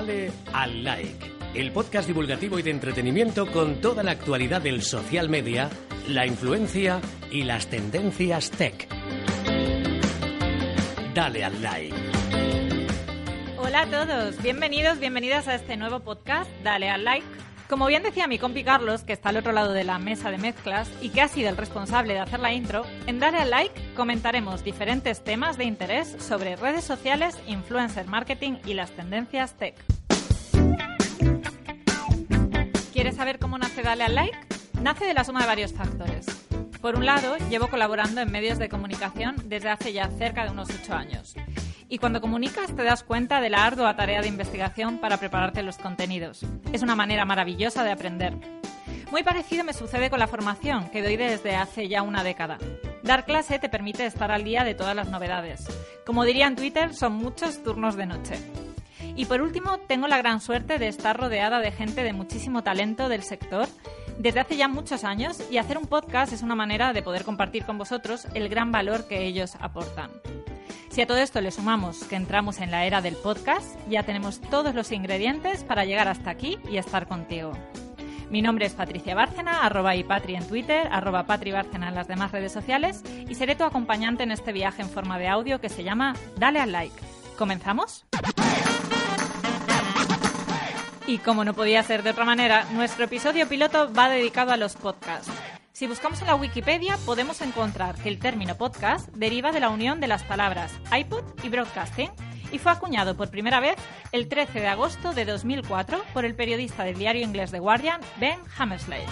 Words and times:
Dale 0.00 0.32
al 0.54 0.82
like, 0.82 1.30
el 1.52 1.72
podcast 1.72 2.08
divulgativo 2.08 2.58
y 2.58 2.62
de 2.62 2.70
entretenimiento 2.70 3.52
con 3.52 3.82
toda 3.82 4.02
la 4.02 4.12
actualidad 4.12 4.62
del 4.62 4.80
social 4.80 5.28
media, 5.28 5.68
la 6.08 6.26
influencia 6.26 7.02
y 7.30 7.42
las 7.42 7.66
tendencias 7.66 8.50
tech. 8.50 8.88
Dale 11.12 11.44
al 11.44 11.60
like. 11.60 11.94
Hola 13.58 13.82
a 13.82 13.86
todos, 13.90 14.42
bienvenidos, 14.42 15.00
bienvenidas 15.00 15.48
a 15.48 15.54
este 15.54 15.76
nuevo 15.76 16.00
podcast, 16.00 16.50
Dale 16.62 16.88
al 16.88 17.04
like. 17.04 17.26
Como 17.70 17.86
bien 17.86 18.02
decía 18.02 18.26
mi 18.26 18.36
compi 18.36 18.64
Carlos, 18.64 19.04
que 19.04 19.12
está 19.12 19.28
al 19.28 19.36
otro 19.36 19.52
lado 19.52 19.72
de 19.72 19.84
la 19.84 20.00
mesa 20.00 20.32
de 20.32 20.38
mezclas 20.38 20.90
y 21.00 21.10
que 21.10 21.20
ha 21.20 21.28
sido 21.28 21.50
el 21.50 21.56
responsable 21.56 22.14
de 22.14 22.18
hacer 22.18 22.40
la 22.40 22.52
intro, 22.52 22.84
en 23.06 23.20
Dale 23.20 23.38
al 23.38 23.50
like 23.50 23.80
comentaremos 23.94 24.64
diferentes 24.64 25.22
temas 25.22 25.56
de 25.56 25.66
interés 25.66 26.16
sobre 26.18 26.56
redes 26.56 26.82
sociales, 26.82 27.38
influencer 27.46 28.08
marketing 28.08 28.54
y 28.66 28.74
las 28.74 28.90
tendencias 28.90 29.56
tech. 29.56 29.76
Saber 33.20 33.38
cómo 33.38 33.58
nace 33.58 33.82
Dale 33.82 34.04
al 34.04 34.14
like? 34.14 34.38
Nace 34.80 35.04
de 35.04 35.12
la 35.12 35.24
suma 35.24 35.42
de 35.42 35.46
varios 35.46 35.74
factores. 35.74 36.24
Por 36.80 36.96
un 36.96 37.04
lado, 37.04 37.36
llevo 37.50 37.68
colaborando 37.68 38.22
en 38.22 38.32
medios 38.32 38.58
de 38.58 38.70
comunicación 38.70 39.36
desde 39.44 39.68
hace 39.68 39.92
ya 39.92 40.08
cerca 40.08 40.44
de 40.44 40.52
unos 40.52 40.70
ocho 40.70 40.94
años. 40.94 41.34
Y 41.90 41.98
cuando 41.98 42.22
comunicas 42.22 42.74
te 42.74 42.82
das 42.82 43.02
cuenta 43.02 43.42
de 43.42 43.50
la 43.50 43.66
ardua 43.66 43.94
tarea 43.94 44.22
de 44.22 44.28
investigación 44.28 45.00
para 45.00 45.18
prepararte 45.18 45.62
los 45.62 45.76
contenidos. 45.76 46.46
Es 46.72 46.80
una 46.80 46.96
manera 46.96 47.26
maravillosa 47.26 47.84
de 47.84 47.90
aprender. 47.90 48.38
Muy 49.10 49.22
parecido 49.22 49.64
me 49.64 49.74
sucede 49.74 50.08
con 50.08 50.18
la 50.18 50.26
formación 50.26 50.88
que 50.88 51.02
doy 51.02 51.16
desde 51.16 51.56
hace 51.56 51.88
ya 51.88 52.00
una 52.00 52.24
década. 52.24 52.56
Dar 53.02 53.26
clase 53.26 53.58
te 53.58 53.68
permite 53.68 54.06
estar 54.06 54.30
al 54.30 54.44
día 54.44 54.64
de 54.64 54.74
todas 54.74 54.96
las 54.96 55.10
novedades. 55.10 55.66
Como 56.06 56.24
diría 56.24 56.46
en 56.46 56.56
Twitter, 56.56 56.94
son 56.94 57.12
muchos 57.16 57.62
turnos 57.62 57.96
de 57.96 58.06
noche. 58.06 58.69
Y 59.16 59.26
por 59.26 59.42
último, 59.42 59.78
tengo 59.78 60.08
la 60.08 60.18
gran 60.18 60.40
suerte 60.40 60.78
de 60.78 60.88
estar 60.88 61.18
rodeada 61.18 61.60
de 61.60 61.72
gente 61.72 62.02
de 62.02 62.12
muchísimo 62.12 62.62
talento 62.62 63.08
del 63.08 63.22
sector 63.22 63.68
desde 64.18 64.40
hace 64.40 64.56
ya 64.56 64.68
muchos 64.68 65.04
años 65.04 65.42
y 65.50 65.56
hacer 65.56 65.78
un 65.78 65.86
podcast 65.86 66.32
es 66.32 66.42
una 66.42 66.54
manera 66.54 66.92
de 66.92 67.02
poder 67.02 67.24
compartir 67.24 67.64
con 67.64 67.78
vosotros 67.78 68.26
el 68.34 68.50
gran 68.50 68.70
valor 68.70 69.08
que 69.08 69.24
ellos 69.24 69.56
aportan. 69.60 70.10
Si 70.90 71.00
a 71.00 71.06
todo 71.06 71.18
esto 71.18 71.40
le 71.40 71.50
sumamos 71.50 72.04
que 72.04 72.16
entramos 72.16 72.60
en 72.60 72.70
la 72.70 72.84
era 72.84 73.00
del 73.00 73.16
podcast, 73.16 73.78
ya 73.88 74.02
tenemos 74.02 74.40
todos 74.40 74.74
los 74.74 74.92
ingredientes 74.92 75.64
para 75.64 75.84
llegar 75.84 76.08
hasta 76.08 76.30
aquí 76.30 76.58
y 76.70 76.76
estar 76.76 77.06
contigo. 77.06 77.52
Mi 78.28 78.42
nombre 78.42 78.66
es 78.66 78.74
Patricia 78.74 79.14
Bárcena, 79.14 79.64
arroba 79.64 79.92
Patri 80.06 80.34
en 80.34 80.46
Twitter, 80.46 80.88
arroba 80.92 81.24
Patri 81.24 81.52
Bárcena 81.52 81.88
en 81.88 81.94
las 81.94 82.06
demás 82.06 82.30
redes 82.30 82.52
sociales 82.52 83.02
y 83.28 83.34
seré 83.34 83.54
tu 83.54 83.64
acompañante 83.64 84.22
en 84.22 84.32
este 84.32 84.52
viaje 84.52 84.82
en 84.82 84.90
forma 84.90 85.18
de 85.18 85.28
audio 85.28 85.60
que 85.60 85.68
se 85.68 85.82
llama 85.82 86.14
Dale 86.36 86.60
al 86.60 86.72
like. 86.72 87.00
¿Comenzamos? 87.38 88.04
Y 91.10 91.18
como 91.18 91.44
no 91.44 91.54
podía 91.54 91.82
ser 91.82 92.04
de 92.04 92.10
otra 92.10 92.24
manera, 92.24 92.66
nuestro 92.70 93.06
episodio 93.06 93.48
piloto 93.48 93.92
va 93.92 94.08
dedicado 94.08 94.52
a 94.52 94.56
los 94.56 94.76
podcasts. 94.76 95.28
Si 95.72 95.88
buscamos 95.88 96.20
en 96.20 96.28
la 96.28 96.36
Wikipedia 96.36 96.96
podemos 97.04 97.40
encontrar 97.40 97.96
que 97.96 98.08
el 98.08 98.20
término 98.20 98.56
podcast 98.56 99.08
deriva 99.08 99.50
de 99.50 99.58
la 99.58 99.70
unión 99.70 99.98
de 99.98 100.06
las 100.06 100.22
palabras 100.22 100.70
iPod 100.96 101.24
y 101.42 101.48
broadcasting 101.48 102.12
y 102.52 102.58
fue 102.58 102.70
acuñado 102.70 103.16
por 103.16 103.28
primera 103.28 103.58
vez 103.58 103.74
el 104.12 104.28
13 104.28 104.60
de 104.60 104.68
agosto 104.68 105.12
de 105.12 105.24
2004 105.24 106.00
por 106.14 106.24
el 106.24 106.36
periodista 106.36 106.84
del 106.84 106.96
diario 106.96 107.24
inglés 107.24 107.50
The 107.50 107.58
Guardian, 107.58 108.00
Ben 108.20 108.38
Hammersley. 108.56 109.02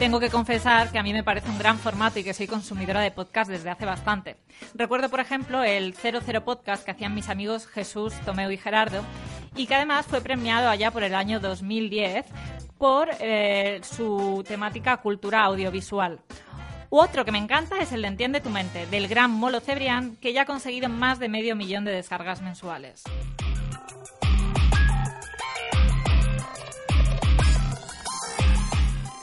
Tengo 0.00 0.18
que 0.18 0.30
confesar 0.30 0.90
que 0.90 0.98
a 0.98 1.02
mí 1.02 1.12
me 1.12 1.22
parece 1.22 1.50
un 1.50 1.58
gran 1.58 1.78
formato 1.78 2.18
y 2.18 2.24
que 2.24 2.32
soy 2.32 2.46
consumidora 2.46 3.02
de 3.02 3.10
podcast 3.10 3.50
desde 3.50 3.68
hace 3.68 3.84
bastante. 3.84 4.36
Recuerdo, 4.72 5.10
por 5.10 5.20
ejemplo, 5.20 5.62
el 5.62 5.92
00 5.92 6.42
podcast 6.42 6.86
que 6.86 6.92
hacían 6.92 7.14
mis 7.14 7.28
amigos 7.28 7.66
Jesús, 7.66 8.14
Tomeo 8.24 8.50
y 8.50 8.56
Gerardo 8.56 9.02
y 9.56 9.66
que 9.66 9.74
además 9.74 10.06
fue 10.06 10.22
premiado 10.22 10.70
allá 10.70 10.90
por 10.90 11.02
el 11.02 11.14
año 11.14 11.38
2010 11.38 12.24
por 12.78 13.10
eh, 13.20 13.82
su 13.82 14.42
temática 14.48 14.96
cultura 14.96 15.44
audiovisual. 15.44 16.18
Otro 16.88 17.26
que 17.26 17.32
me 17.32 17.38
encanta 17.38 17.78
es 17.78 17.92
el 17.92 18.00
de 18.00 18.08
Entiende 18.08 18.40
tu 18.40 18.48
mente, 18.48 18.86
del 18.86 19.06
gran 19.06 19.30
Molo 19.30 19.60
Cebrián, 19.60 20.16
que 20.16 20.32
ya 20.32 20.42
ha 20.42 20.46
conseguido 20.46 20.88
más 20.88 21.18
de 21.18 21.28
medio 21.28 21.54
millón 21.56 21.84
de 21.84 21.92
descargas 21.92 22.40
mensuales. 22.40 23.04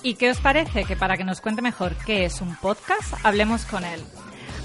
¿Y 0.07 0.15
qué 0.15 0.29
os 0.29 0.39
parece 0.39 0.85
que 0.85 0.95
para 0.95 1.17
que 1.17 1.25
nos 1.25 1.41
cuente 1.41 1.61
mejor 1.61 1.91
qué 2.05 2.23
es 2.23 2.39
un 2.39 2.55
podcast, 2.55 3.25
hablemos 3.25 3.65
con 3.65 3.83
él? 3.83 3.99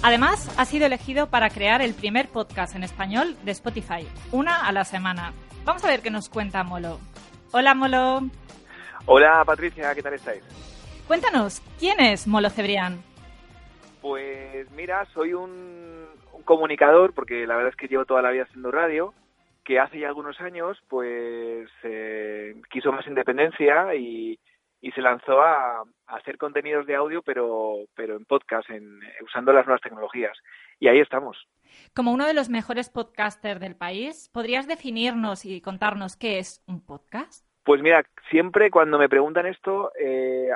Además, 0.01 0.49
ha 0.57 0.65
sido 0.65 0.87
elegido 0.87 1.31
para 1.31 1.51
crear 1.51 1.83
el 1.83 1.95
primer 1.95 2.29
podcast 2.29 2.77
en 2.77 2.85
español 2.85 3.35
de 3.43 3.51
Spotify, 3.51 4.07
una 4.31 4.65
a 4.69 4.71
la 4.71 4.85
semana. 4.85 5.33
Vamos 5.65 5.85
a 5.85 5.89
ver 5.89 6.01
qué 6.01 6.13
nos 6.13 6.29
cuenta 6.29 6.63
Molo. 6.63 7.01
Hola 7.51 7.75
Molo. 7.75 8.21
Hola 9.07 9.43
Patricia, 9.45 9.93
¿qué 9.97 10.03
tal 10.03 10.15
estáis? 10.15 10.45
Cuéntanos, 11.09 11.61
¿quién 11.77 11.99
es 11.99 12.29
Molo 12.29 12.49
Cebrián? 12.49 13.03
Pues 14.01 14.71
mira, 14.71 15.05
soy 15.07 15.33
un, 15.33 16.07
un, 16.35 16.43
comunicador, 16.45 17.15
porque 17.15 17.49
la 17.49 17.57
verdad 17.57 17.71
es 17.71 17.77
que 17.77 17.89
llevo 17.89 18.05
toda 18.05 18.23
la 18.23 18.31
vida 18.31 18.45
haciendo 18.45 18.71
radio, 18.71 19.13
que 19.65 19.81
hace 19.81 19.99
ya 19.99 20.07
algunos 20.07 20.41
años 20.41 20.81
pues 20.89 21.69
eh, 21.83 22.55
quiso 22.71 22.93
más 22.93 23.09
independencia 23.09 23.93
y, 23.97 24.39
y 24.82 24.91
se 24.91 25.00
lanzó 25.00 25.41
a, 25.41 25.81
a, 25.81 26.16
hacer 26.16 26.37
contenidos 26.37 26.87
de 26.87 26.97
audio, 26.97 27.22
pero, 27.22 27.76
pero 27.94 28.16
en 28.16 28.25
podcast, 28.25 28.69
en, 28.69 29.00
usando 29.25 29.53
las 29.53 29.65
nuevas 29.65 29.81
tecnologías. 29.81 30.37
Y 30.81 30.88
ahí 30.88 30.98
estamos. 30.98 31.38
Como 31.94 32.12
uno 32.12 32.26
de 32.26 32.34
los 32.34 32.50
mejores 32.50 32.91
podcasters 32.91 33.60
del 33.60 33.76
país, 33.76 34.28
¿podrías 34.34 34.66
definirnos 34.66 35.44
y 35.44 35.60
contarnos 35.60 36.16
qué 36.16 36.38
es 36.38 36.62
un 36.66 36.84
podcast? 36.84 37.47
Pues 37.65 37.81
mira, 37.81 38.04
siempre 38.28 38.72
cuando 38.72 38.98
me 38.98 39.09
preguntan 39.09 39.47
esto, 39.47 39.93
eh, 39.98 40.48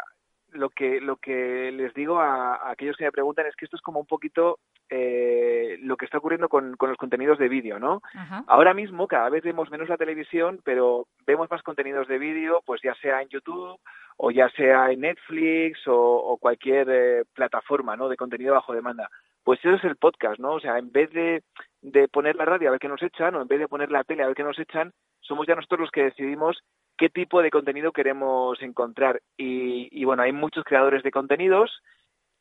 lo 0.56 0.70
que 0.70 1.00
lo 1.00 1.16
que 1.16 1.70
les 1.72 1.94
digo 1.94 2.20
a, 2.20 2.56
a, 2.56 2.70
aquellos 2.70 2.96
que 2.96 3.04
me 3.04 3.12
preguntan 3.12 3.46
es 3.46 3.54
que 3.56 3.64
esto 3.64 3.76
es 3.76 3.82
como 3.82 4.00
un 4.00 4.06
poquito 4.06 4.58
eh, 4.88 5.78
lo 5.82 5.96
que 5.96 6.04
está 6.04 6.18
ocurriendo 6.18 6.48
con, 6.48 6.76
con 6.76 6.88
los 6.88 6.98
contenidos 6.98 7.38
de 7.38 7.48
vídeo, 7.48 7.78
¿no? 7.78 8.02
Ajá. 8.14 8.44
Ahora 8.46 8.74
mismo 8.74 9.06
cada 9.06 9.28
vez 9.28 9.42
vemos 9.44 9.70
menos 9.70 9.88
la 9.88 9.96
televisión, 9.96 10.60
pero 10.64 11.06
vemos 11.26 11.50
más 11.50 11.62
contenidos 11.62 12.08
de 12.08 12.18
vídeo, 12.18 12.62
pues 12.64 12.80
ya 12.82 12.94
sea 12.96 13.22
en 13.22 13.28
YouTube 13.28 13.78
o 14.16 14.30
ya 14.30 14.48
sea 14.50 14.90
en 14.90 15.00
Netflix 15.00 15.86
o, 15.86 15.96
o 15.96 16.38
cualquier 16.38 16.88
eh, 16.90 17.24
plataforma, 17.34 17.96
¿no? 17.96 18.08
De 18.08 18.16
contenido 18.16 18.54
bajo 18.54 18.72
demanda. 18.72 19.10
Pues 19.44 19.60
eso 19.60 19.74
es 19.74 19.84
el 19.84 19.96
podcast, 19.96 20.40
¿no? 20.40 20.54
O 20.54 20.60
sea, 20.60 20.78
en 20.78 20.90
vez 20.90 21.10
de, 21.12 21.42
de 21.82 22.08
poner 22.08 22.36
la 22.36 22.44
radio 22.44 22.68
a 22.68 22.70
ver 22.72 22.80
qué 22.80 22.88
nos 22.88 23.02
echan 23.02 23.34
o 23.34 23.42
en 23.42 23.48
vez 23.48 23.60
de 23.60 23.68
poner 23.68 23.90
la 23.90 24.04
tele 24.04 24.22
a 24.22 24.26
ver 24.26 24.34
qué 24.34 24.42
nos 24.42 24.58
echan, 24.58 24.92
somos 25.20 25.46
ya 25.46 25.54
nosotros 25.54 25.80
los 25.80 25.90
que 25.90 26.04
decidimos 26.04 26.62
qué 26.96 27.08
tipo 27.08 27.42
de 27.42 27.50
contenido 27.50 27.92
queremos 27.92 28.60
encontrar. 28.62 29.22
Y, 29.36 29.88
y, 29.90 30.04
bueno, 30.04 30.22
hay 30.22 30.32
muchos 30.32 30.64
creadores 30.64 31.02
de 31.02 31.10
contenidos 31.10 31.82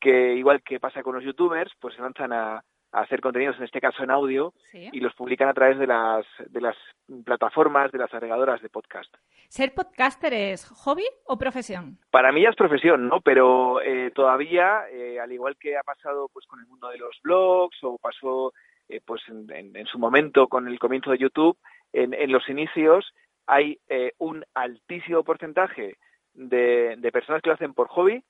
que, 0.00 0.34
igual 0.34 0.62
que 0.62 0.80
pasa 0.80 1.02
con 1.02 1.14
los 1.14 1.24
youtubers, 1.24 1.72
pues 1.80 1.94
se 1.94 2.02
lanzan 2.02 2.32
a, 2.32 2.64
a 2.92 3.00
hacer 3.00 3.20
contenidos, 3.20 3.56
en 3.58 3.64
este 3.64 3.80
caso 3.80 4.02
en 4.02 4.10
audio, 4.10 4.52
¿Sí? 4.70 4.88
y 4.92 5.00
los 5.00 5.14
publican 5.14 5.48
a 5.48 5.54
través 5.54 5.78
de 5.78 5.86
las, 5.86 6.24
de 6.48 6.60
las 6.60 6.76
plataformas, 7.24 7.92
de 7.92 7.98
las 7.98 8.12
agregadoras 8.12 8.62
de 8.62 8.68
podcast. 8.68 9.14
¿Ser 9.48 9.74
podcaster 9.74 10.32
es 10.32 10.66
hobby 10.66 11.04
o 11.26 11.38
profesión? 11.38 11.98
Para 12.10 12.32
mí 12.32 12.42
ya 12.42 12.50
es 12.50 12.56
profesión, 12.56 13.08
¿no? 13.08 13.20
Pero 13.20 13.80
eh, 13.82 14.10
todavía, 14.14 14.88
eh, 14.90 15.20
al 15.20 15.30
igual 15.32 15.56
que 15.56 15.76
ha 15.76 15.82
pasado 15.82 16.28
pues 16.32 16.46
con 16.46 16.60
el 16.60 16.66
mundo 16.66 16.88
de 16.88 16.98
los 16.98 17.16
blogs 17.22 17.76
o 17.82 17.98
pasó 17.98 18.52
eh, 18.88 19.00
pues 19.04 19.22
en, 19.28 19.50
en, 19.52 19.76
en, 19.76 19.86
su 19.86 19.98
momento 19.98 20.48
con 20.48 20.66
el 20.66 20.78
comienzo 20.78 21.10
de 21.10 21.18
YouTube, 21.18 21.58
en, 21.92 22.14
en 22.14 22.32
los 22.32 22.48
inicios 22.48 23.12
hay 23.46 23.78
eh, 23.88 24.12
un 24.18 24.44
altísimo 24.54 25.22
porcentaje 25.24 25.96
de, 26.34 26.96
de, 26.98 27.12
personas 27.12 27.42
que 27.42 27.48
lo 27.48 27.54
hacen 27.54 27.74
por 27.74 27.88
hobby 27.88 28.22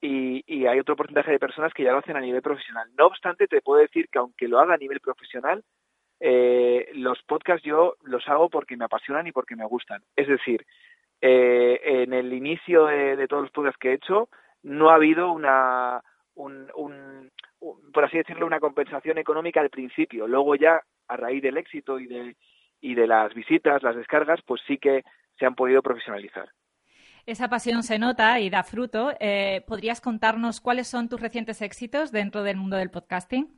y, 0.00 0.44
y, 0.46 0.66
hay 0.66 0.78
otro 0.78 0.94
porcentaje 0.94 1.32
de 1.32 1.38
personas 1.38 1.72
que 1.74 1.82
ya 1.82 1.92
lo 1.92 1.98
hacen 1.98 2.16
a 2.16 2.20
nivel 2.20 2.42
profesional. 2.42 2.88
No 2.96 3.06
obstante, 3.06 3.48
te 3.48 3.60
puedo 3.60 3.80
decir 3.80 4.08
que 4.08 4.18
aunque 4.18 4.46
lo 4.46 4.60
haga 4.60 4.74
a 4.74 4.78
nivel 4.78 5.00
profesional, 5.00 5.64
eh, 6.20 6.90
los 6.94 7.22
podcasts 7.22 7.64
yo 7.64 7.94
los 8.02 8.26
hago 8.28 8.48
porque 8.48 8.76
me 8.76 8.84
apasionan 8.84 9.26
y 9.26 9.32
porque 9.32 9.56
me 9.56 9.64
gustan. 9.64 10.02
Es 10.14 10.28
decir, 10.28 10.64
eh, 11.20 11.80
en 11.82 12.12
el 12.12 12.32
inicio 12.32 12.86
de, 12.86 13.26
todos 13.26 13.42
los 13.42 13.52
podcasts 13.52 13.78
que 13.78 13.90
he 13.90 13.94
hecho, 13.94 14.28
no 14.62 14.90
ha 14.90 14.94
habido 14.94 15.32
una, 15.32 16.00
un, 16.34 16.70
un, 16.76 17.30
por 17.92 18.04
así 18.04 18.18
decirlo, 18.18 18.46
una 18.46 18.60
compensación 18.60 19.18
económica 19.18 19.60
al 19.60 19.70
principio. 19.70 20.26
Luego 20.28 20.54
ya, 20.54 20.80
a 21.08 21.16
raíz 21.16 21.42
del 21.42 21.56
éxito 21.56 21.98
y 21.98 22.06
de, 22.06 22.36
y 22.80 22.94
de 22.94 23.06
las 23.06 23.34
visitas, 23.34 23.82
las 23.82 23.96
descargas, 23.96 24.40
pues 24.46 24.60
sí 24.66 24.78
que 24.78 25.04
se 25.38 25.46
han 25.46 25.54
podido 25.54 25.82
profesionalizar. 25.82 26.48
Esa 27.26 27.48
pasión 27.48 27.82
se 27.82 27.98
nota 27.98 28.40
y 28.40 28.48
da 28.48 28.62
fruto. 28.62 29.12
Eh, 29.20 29.62
¿Podrías 29.66 30.00
contarnos 30.00 30.60
cuáles 30.60 30.88
son 30.88 31.08
tus 31.08 31.20
recientes 31.20 31.60
éxitos 31.60 32.10
dentro 32.10 32.42
del 32.42 32.56
mundo 32.56 32.76
del 32.76 32.90
podcasting? 32.90 33.48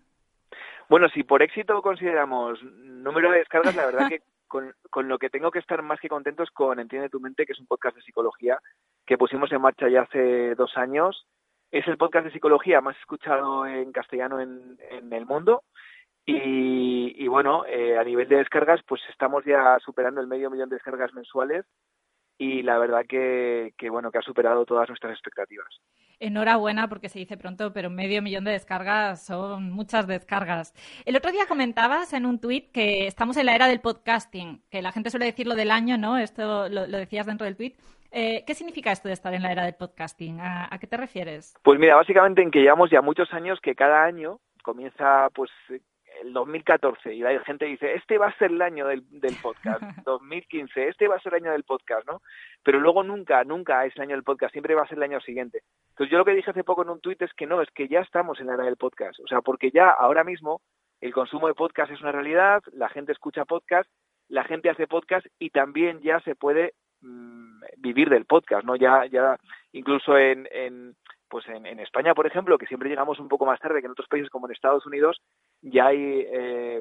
Bueno, 0.88 1.08
si 1.10 1.22
por 1.22 1.40
éxito 1.40 1.80
consideramos 1.80 2.60
número 2.62 3.30
de 3.30 3.38
descargas, 3.38 3.76
la 3.76 3.86
verdad 3.86 4.08
que 4.08 4.22
con, 4.48 4.74
con, 4.90 5.06
lo 5.06 5.18
que 5.20 5.30
tengo 5.30 5.52
que 5.52 5.60
estar 5.60 5.82
más 5.82 6.00
que 6.00 6.08
contento 6.08 6.42
es 6.42 6.50
con 6.50 6.80
Entiende 6.80 7.08
tu 7.08 7.20
mente, 7.20 7.46
que 7.46 7.52
es 7.52 7.60
un 7.60 7.68
podcast 7.68 7.94
de 7.94 8.02
psicología 8.02 8.58
que 9.06 9.16
pusimos 9.16 9.52
en 9.52 9.60
marcha 9.60 9.88
ya 9.88 10.02
hace 10.02 10.56
dos 10.56 10.76
años. 10.76 11.28
Es 11.70 11.86
el 11.86 11.96
podcast 11.96 12.24
de 12.26 12.32
psicología 12.32 12.80
más 12.80 12.96
escuchado 12.98 13.66
en 13.66 13.92
castellano 13.92 14.40
en, 14.40 14.78
en 14.90 15.12
el 15.12 15.26
mundo. 15.26 15.62
Y, 16.30 17.14
y 17.16 17.28
bueno, 17.28 17.64
eh, 17.66 17.98
a 17.98 18.04
nivel 18.04 18.28
de 18.28 18.36
descargas, 18.36 18.80
pues 18.86 19.00
estamos 19.10 19.44
ya 19.44 19.78
superando 19.84 20.20
el 20.20 20.26
medio 20.26 20.50
millón 20.50 20.68
de 20.68 20.76
descargas 20.76 21.12
mensuales 21.14 21.64
y 22.40 22.62
la 22.62 22.78
verdad 22.78 23.04
que, 23.06 23.74
que, 23.76 23.90
bueno 23.90 24.10
que 24.10 24.16
ha 24.16 24.22
superado 24.22 24.64
todas 24.64 24.88
nuestras 24.88 25.12
expectativas. 25.12 25.68
Enhorabuena 26.18 26.88
porque 26.88 27.10
se 27.10 27.18
dice 27.18 27.36
pronto, 27.36 27.72
pero 27.72 27.90
medio 27.90 28.22
millón 28.22 28.44
de 28.44 28.52
descargas 28.52 29.24
son 29.24 29.70
muchas 29.70 30.06
descargas. 30.06 30.72
El 31.04 31.16
otro 31.16 31.32
día 31.32 31.46
comentabas 31.46 32.14
en 32.14 32.24
un 32.24 32.40
tuit 32.40 32.72
que 32.72 33.06
estamos 33.06 33.36
en 33.36 33.44
la 33.46 33.54
era 33.54 33.68
del 33.68 33.80
podcasting, 33.80 34.62
que 34.70 34.80
la 34.80 34.92
gente 34.92 35.10
suele 35.10 35.26
decir 35.26 35.46
lo 35.46 35.54
del 35.54 35.70
año, 35.70 35.98
¿no? 35.98 36.16
Esto 36.16 36.68
lo, 36.70 36.86
lo 36.86 36.98
decías 36.98 37.26
dentro 37.26 37.44
del 37.44 37.56
tuit. 37.56 37.76
Eh, 38.10 38.42
¿Qué 38.46 38.54
significa 38.54 38.90
esto 38.90 39.08
de 39.08 39.14
estar 39.14 39.34
en 39.34 39.42
la 39.42 39.52
era 39.52 39.64
del 39.64 39.74
podcasting? 39.74 40.40
¿A, 40.40 40.66
¿A 40.70 40.78
qué 40.78 40.86
te 40.86 40.96
refieres? 40.96 41.54
Pues 41.62 41.78
mira, 41.78 41.94
básicamente 41.94 42.42
en 42.42 42.50
que 42.50 42.60
llevamos 42.60 42.90
ya 42.90 43.02
muchos 43.02 43.32
años 43.34 43.60
que 43.60 43.74
cada 43.74 44.02
año 44.04 44.40
comienza 44.62 45.28
pues 45.34 45.50
el 46.20 46.32
2014 46.32 47.14
y 47.14 47.20
la 47.20 47.38
gente 47.40 47.66
dice, 47.66 47.94
este 47.94 48.18
va 48.18 48.28
a 48.28 48.38
ser 48.38 48.50
el 48.50 48.62
año 48.62 48.86
del, 48.86 49.02
del 49.10 49.36
podcast, 49.42 49.82
2015, 50.04 50.88
este 50.88 51.08
va 51.08 51.16
a 51.16 51.20
ser 51.20 51.34
el 51.34 51.42
año 51.42 51.52
del 51.52 51.64
podcast, 51.64 52.06
¿no? 52.06 52.22
Pero 52.62 52.80
luego 52.80 53.02
nunca, 53.02 53.42
nunca 53.44 53.84
es 53.86 53.94
el 53.96 54.02
año 54.02 54.16
del 54.16 54.24
podcast, 54.24 54.52
siempre 54.52 54.74
va 54.74 54.82
a 54.82 54.88
ser 54.88 54.98
el 54.98 55.04
año 55.04 55.20
siguiente. 55.20 55.62
Entonces 55.90 56.10
yo 56.10 56.18
lo 56.18 56.24
que 56.24 56.34
dije 56.34 56.50
hace 56.50 56.64
poco 56.64 56.82
en 56.82 56.90
un 56.90 57.00
tuit 57.00 57.20
es 57.22 57.32
que 57.34 57.46
no, 57.46 57.62
es 57.62 57.70
que 57.70 57.88
ya 57.88 58.00
estamos 58.00 58.40
en 58.40 58.46
la 58.46 58.54
era 58.54 58.64
del 58.64 58.76
podcast, 58.76 59.18
o 59.20 59.26
sea, 59.26 59.40
porque 59.40 59.70
ya 59.70 59.90
ahora 59.90 60.24
mismo 60.24 60.60
el 61.00 61.12
consumo 61.12 61.48
de 61.48 61.54
podcast 61.54 61.90
es 61.90 62.00
una 62.00 62.12
realidad, 62.12 62.62
la 62.72 62.88
gente 62.88 63.12
escucha 63.12 63.44
podcast, 63.44 63.88
la 64.28 64.44
gente 64.44 64.70
hace 64.70 64.86
podcast 64.86 65.26
y 65.38 65.50
también 65.50 66.00
ya 66.00 66.20
se 66.20 66.34
puede 66.34 66.74
mmm, 67.00 67.60
vivir 67.78 68.08
del 68.10 68.26
podcast, 68.26 68.64
¿no? 68.64 68.76
Ya, 68.76 69.06
ya 69.06 69.38
incluso 69.72 70.16
en, 70.16 70.48
en 70.52 70.94
pues 71.30 71.48
en, 71.48 71.64
en, 71.64 71.80
España, 71.80 72.14
por 72.14 72.26
ejemplo, 72.26 72.58
que 72.58 72.66
siempre 72.66 72.88
llegamos 72.88 73.18
un 73.18 73.28
poco 73.28 73.46
más 73.46 73.60
tarde 73.60 73.80
que 73.80 73.86
en 73.86 73.92
otros 73.92 74.08
países 74.08 74.28
como 74.28 74.46
en 74.46 74.52
Estados 74.52 74.84
Unidos, 74.84 75.22
ya 75.62 75.86
hay 75.86 76.26
eh, 76.30 76.80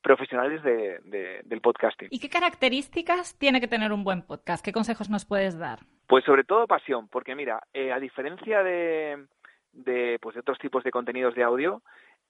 profesionales 0.00 0.62
de, 0.62 1.00
de, 1.04 1.40
del 1.44 1.60
podcasting. 1.60 2.08
¿Y 2.10 2.20
qué 2.20 2.28
características 2.28 3.38
tiene 3.38 3.60
que 3.60 3.68
tener 3.68 3.92
un 3.92 4.04
buen 4.04 4.22
podcast? 4.22 4.64
¿Qué 4.64 4.72
consejos 4.72 5.10
nos 5.10 5.26
puedes 5.26 5.58
dar? 5.58 5.80
Pues 6.06 6.24
sobre 6.24 6.44
todo 6.44 6.66
pasión, 6.66 7.08
porque 7.08 7.34
mira, 7.34 7.60
eh, 7.74 7.92
a 7.92 7.98
diferencia 7.98 8.62
de, 8.62 9.26
de, 9.72 10.18
pues 10.22 10.34
de 10.34 10.40
otros 10.40 10.58
tipos 10.58 10.84
de 10.84 10.90
contenidos 10.90 11.34
de 11.34 11.42
audio, 11.42 11.82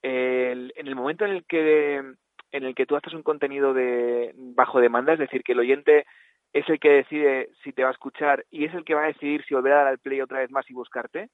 el, 0.03 0.73
en 0.77 0.87
el 0.87 0.97
momento 0.97 1.25
en 1.25 1.33
el 1.33 1.45
que 1.45 2.03
en 2.51 2.65
el 2.65 2.75
que 2.75 2.87
tú 2.87 2.97
haces 2.97 3.13
un 3.13 3.23
contenido 3.23 3.75
de 3.75 4.33
bajo 4.35 4.81
demanda, 4.81 5.13
es 5.13 5.19
decir, 5.19 5.43
que 5.43 5.53
el 5.53 5.59
oyente 5.59 6.07
es 6.53 6.69
el 6.69 6.81
que 6.81 6.89
decide 6.89 7.51
si 7.63 7.73
te 7.73 7.83
va 7.83 7.91
a 7.91 7.93
escuchar 7.93 8.47
y 8.51 8.65
es 8.65 8.75
el 8.75 8.85
que 8.85 8.95
va 8.95 9.05
a 9.05 9.09
decidir 9.09 9.45
si 9.45 9.55
volver 9.55 9.73
a 9.73 9.77
dar 9.77 9.87
al 9.89 9.99
play 9.99 10.21
otra 10.21 10.39
vez 10.39 10.51
más 10.51 10.69
y 10.71 10.75
buscarte, 10.75 11.29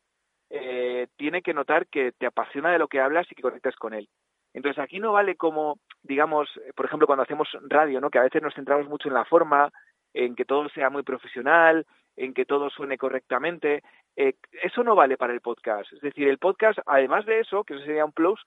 eh, 0.51 1.09
tiene 1.17 1.43
que 1.43 1.55
notar 1.55 1.87
que 1.87 2.13
te 2.13 2.27
apasiona 2.27 2.73
de 2.73 2.79
lo 2.79 2.89
que 2.89 3.01
hablas 3.01 3.27
y 3.31 3.35
que 3.35 3.43
conectas 3.43 3.77
con 3.77 3.95
él. 3.95 4.09
Entonces 4.53 4.83
aquí 4.83 5.01
no 5.01 5.13
vale 5.13 5.35
como, 5.35 5.79
digamos, 6.03 6.49
por 6.77 6.87
ejemplo, 6.87 7.07
cuando 7.07 7.25
hacemos 7.25 7.49
radio, 7.69 8.01
¿no? 8.01 8.11
Que 8.11 8.19
a 8.19 8.23
veces 8.23 8.41
nos 8.41 8.55
centramos 8.55 8.89
mucho 8.89 9.09
en 9.09 9.15
la 9.15 9.25
forma, 9.25 9.71
en 10.13 10.37
que 10.37 10.45
todo 10.45 10.69
sea 10.69 10.91
muy 10.91 11.03
profesional, 11.03 11.85
en 12.17 12.33
que 12.35 12.45
todo 12.45 12.71
suene 12.71 12.97
correctamente. 12.97 13.83
Eh, 14.17 14.35
eso 14.63 14.85
no 14.85 14.95
vale 14.95 15.17
para 15.17 15.33
el 15.33 15.41
podcast. 15.41 15.93
Es 15.93 16.01
decir, 16.01 16.29
el 16.29 16.39
podcast, 16.39 16.79
además 16.87 17.27
de 17.27 17.41
eso, 17.41 17.65
que 17.65 17.75
eso 17.75 17.85
sería 17.85 18.05
un 18.05 18.13
plus, 18.13 18.41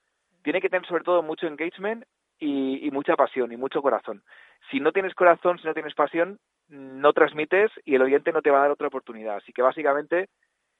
tiene 0.44 0.62
que 0.62 0.70
tener 0.70 0.88
sobre 0.88 1.04
todo 1.04 1.22
mucho 1.24 1.46
engagement 1.46 2.06
y, 2.40 2.88
y 2.88 2.92
mucha 2.92 3.18
pasión 3.18 3.52
y 3.52 3.58
mucho 3.58 3.82
corazón. 3.82 4.24
Si 4.72 4.80
no 4.80 4.94
tienes 4.94 5.14
corazón, 5.14 5.60
si 5.60 5.68
no 5.68 5.74
tienes 5.74 5.94
pasión, 5.94 6.40
no 6.70 7.12
transmites 7.12 7.72
y 7.84 7.96
el 7.96 8.02
oyente 8.02 8.32
no 8.32 8.42
te 8.42 8.52
va 8.52 8.60
a 8.60 8.62
dar 8.62 8.72
otra 8.72 8.88
oportunidad. 8.88 9.38
Así 9.38 9.52
que 9.52 9.62
básicamente 9.62 10.30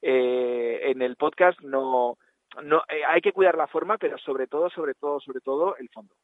eh, 0.02 0.80
en 0.90 1.02
el 1.02 1.16
podcast 1.16 1.60
no, 1.60 2.18
no 2.62 2.78
eh, 2.88 3.04
hay 3.06 3.20
que 3.20 3.32
cuidar 3.32 3.56
la 3.56 3.66
forma, 3.66 3.98
pero 3.98 4.18
sobre 4.18 4.46
todo, 4.46 4.70
sobre 4.70 4.94
todo, 4.94 5.20
sobre 5.20 5.40
todo 5.40 5.76
el 5.76 5.88
fondo. 5.88 6.14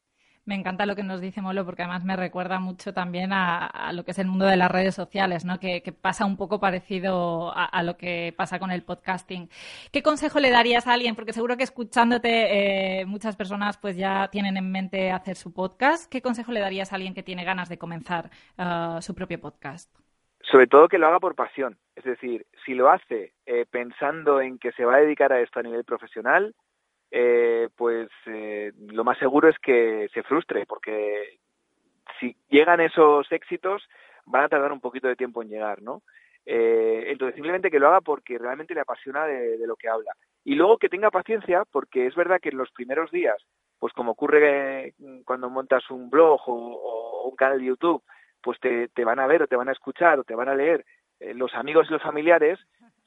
Me 0.45 0.53
encanta 0.53 0.85
lo 0.85 0.95
que 0.95 1.01
nos 1.01 1.21
dice 1.21 1.41
Molo 1.41 1.65
porque 1.65 1.81
además 1.81 2.03
me 2.03 2.15
recuerda 2.15 2.59
mucho 2.59 2.93
también 2.93 3.33
a, 3.33 3.91
lo 3.93 4.05
que 4.05 4.11
es 4.11 4.19
el 4.19 4.27
mundo 4.27 4.45
de 4.45 4.57
las 4.57 4.69
redes 4.69 4.93
sociales, 4.93 5.43
¿no? 5.43 5.59
Que, 5.59 5.81
pasa 5.99 6.25
un 6.25 6.37
poco 6.37 6.59
parecido 6.59 7.51
a, 7.51 7.65
a, 7.65 7.81
lo 7.81 7.97
que 7.97 8.31
pasa 8.37 8.59
con 8.59 8.69
el 8.69 8.83
podcasting. 8.83 9.49
¿Qué 9.91 10.03
consejo 10.03 10.39
le 10.39 10.51
darías 10.51 10.85
a 10.85 10.93
alguien? 10.93 11.15
Porque 11.15 11.33
seguro 11.33 11.57
que 11.57 11.63
escuchándote 11.63 12.99
eh, 13.01 13.05
muchas 13.07 13.35
personas 13.35 13.77
pues 13.77 13.97
ya 13.97 14.27
tienen 14.27 14.55
en 14.57 14.71
mente 14.71 15.11
hacer 15.11 15.35
su 15.35 15.51
podcast. 15.51 16.11
¿Qué 16.11 16.21
consejo 16.21 16.51
le 16.51 16.59
darías 16.59 16.91
a 16.91 16.95
alguien 16.95 17.15
que 17.15 17.23
tiene 17.23 17.43
ganas 17.43 17.67
de 17.67 17.79
comenzar 17.79 18.29
uh, 18.59 19.01
su 19.01 19.15
propio 19.15 19.41
podcast? 19.41 20.04
Sobre 20.51 20.67
todo 20.67 20.87
que 20.87 20.97
lo 20.97 21.07
haga 21.07 21.19
por 21.19 21.35
pasión. 21.35 21.77
Es 21.95 22.03
decir, 22.03 22.45
si 22.65 22.73
lo 22.73 22.89
hace 22.89 23.33
eh, 23.45 23.65
pensando 23.69 24.41
en 24.41 24.59
que 24.59 24.71
se 24.73 24.85
va 24.85 24.95
a 24.95 25.01
dedicar 25.01 25.33
a 25.33 25.41
esto 25.41 25.59
a 25.59 25.63
nivel 25.63 25.83
profesional, 25.83 26.53
eh, 27.11 27.69
pues 27.75 28.09
eh, 28.25 28.73
lo 28.91 29.03
más 29.03 29.17
seguro 29.17 29.47
es 29.47 29.57
que 29.59 30.09
se 30.13 30.23
frustre, 30.23 30.65
porque 30.65 31.39
si 32.19 32.35
llegan 32.49 32.81
esos 32.81 33.31
éxitos, 33.31 33.87
van 34.25 34.43
a 34.43 34.49
tardar 34.49 34.71
un 34.71 34.81
poquito 34.81 35.07
de 35.07 35.15
tiempo 35.15 35.41
en 35.41 35.49
llegar, 35.49 35.81
¿no? 35.81 36.01
Eh, 36.45 37.05
entonces, 37.07 37.35
simplemente 37.35 37.71
que 37.71 37.79
lo 37.79 37.87
haga 37.87 38.01
porque 38.01 38.37
realmente 38.37 38.73
le 38.73 38.81
apasiona 38.81 39.25
de, 39.25 39.65
lo 39.65 39.75
que 39.75 39.89
habla. 39.89 40.11
Y 40.43 40.55
luego 40.55 40.77
que 40.77 40.89
tenga 40.89 41.09
paciencia, 41.09 41.63
porque 41.71 42.05
es 42.05 42.15
verdad 42.15 42.39
que 42.41 42.49
en 42.49 42.57
los 42.57 42.71
primeros 42.71 43.09
días, 43.11 43.37
pues 43.79 43.93
como 43.93 44.11
ocurre 44.11 44.93
cuando 45.25 45.49
montas 45.49 45.89
un 45.89 46.09
blog 46.09 46.41
o 46.47 47.29
un 47.29 47.35
canal 47.35 47.59
de 47.59 47.65
YouTube, 47.65 48.03
pues 48.45 48.59
te, 48.59 48.89
te, 48.89 49.03
van 49.03 49.19
a 49.19 49.25
ver 49.25 49.41
o 49.41 49.47
te 49.47 49.55
van 49.55 49.69
a 49.69 49.71
escuchar 49.71 50.19
o 50.19 50.23
te 50.23 50.35
van 50.35 50.49
a 50.49 50.53
leer 50.53 50.85
eh, 51.19 51.33
los 51.33 51.55
amigos 51.55 51.87
y 51.89 51.93
los 51.93 52.03
familiares, 52.03 52.59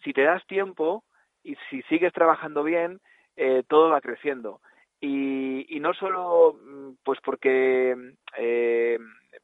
si 0.03 0.13
te 0.13 0.23
das 0.23 0.45
tiempo 0.49 1.05
y 1.45 1.55
si 1.71 1.81
sigues 1.83 2.13
trabajando 2.13 2.65
bien, 2.65 2.99
eh, 3.37 3.63
todo 3.69 3.91
va 3.91 4.01
creciendo. 4.01 4.61
Y, 5.01 5.65
y, 5.69 5.79
no 5.79 5.95
solo 5.95 6.57
pues 7.05 7.21
porque 7.25 7.95
eh, 8.37 8.99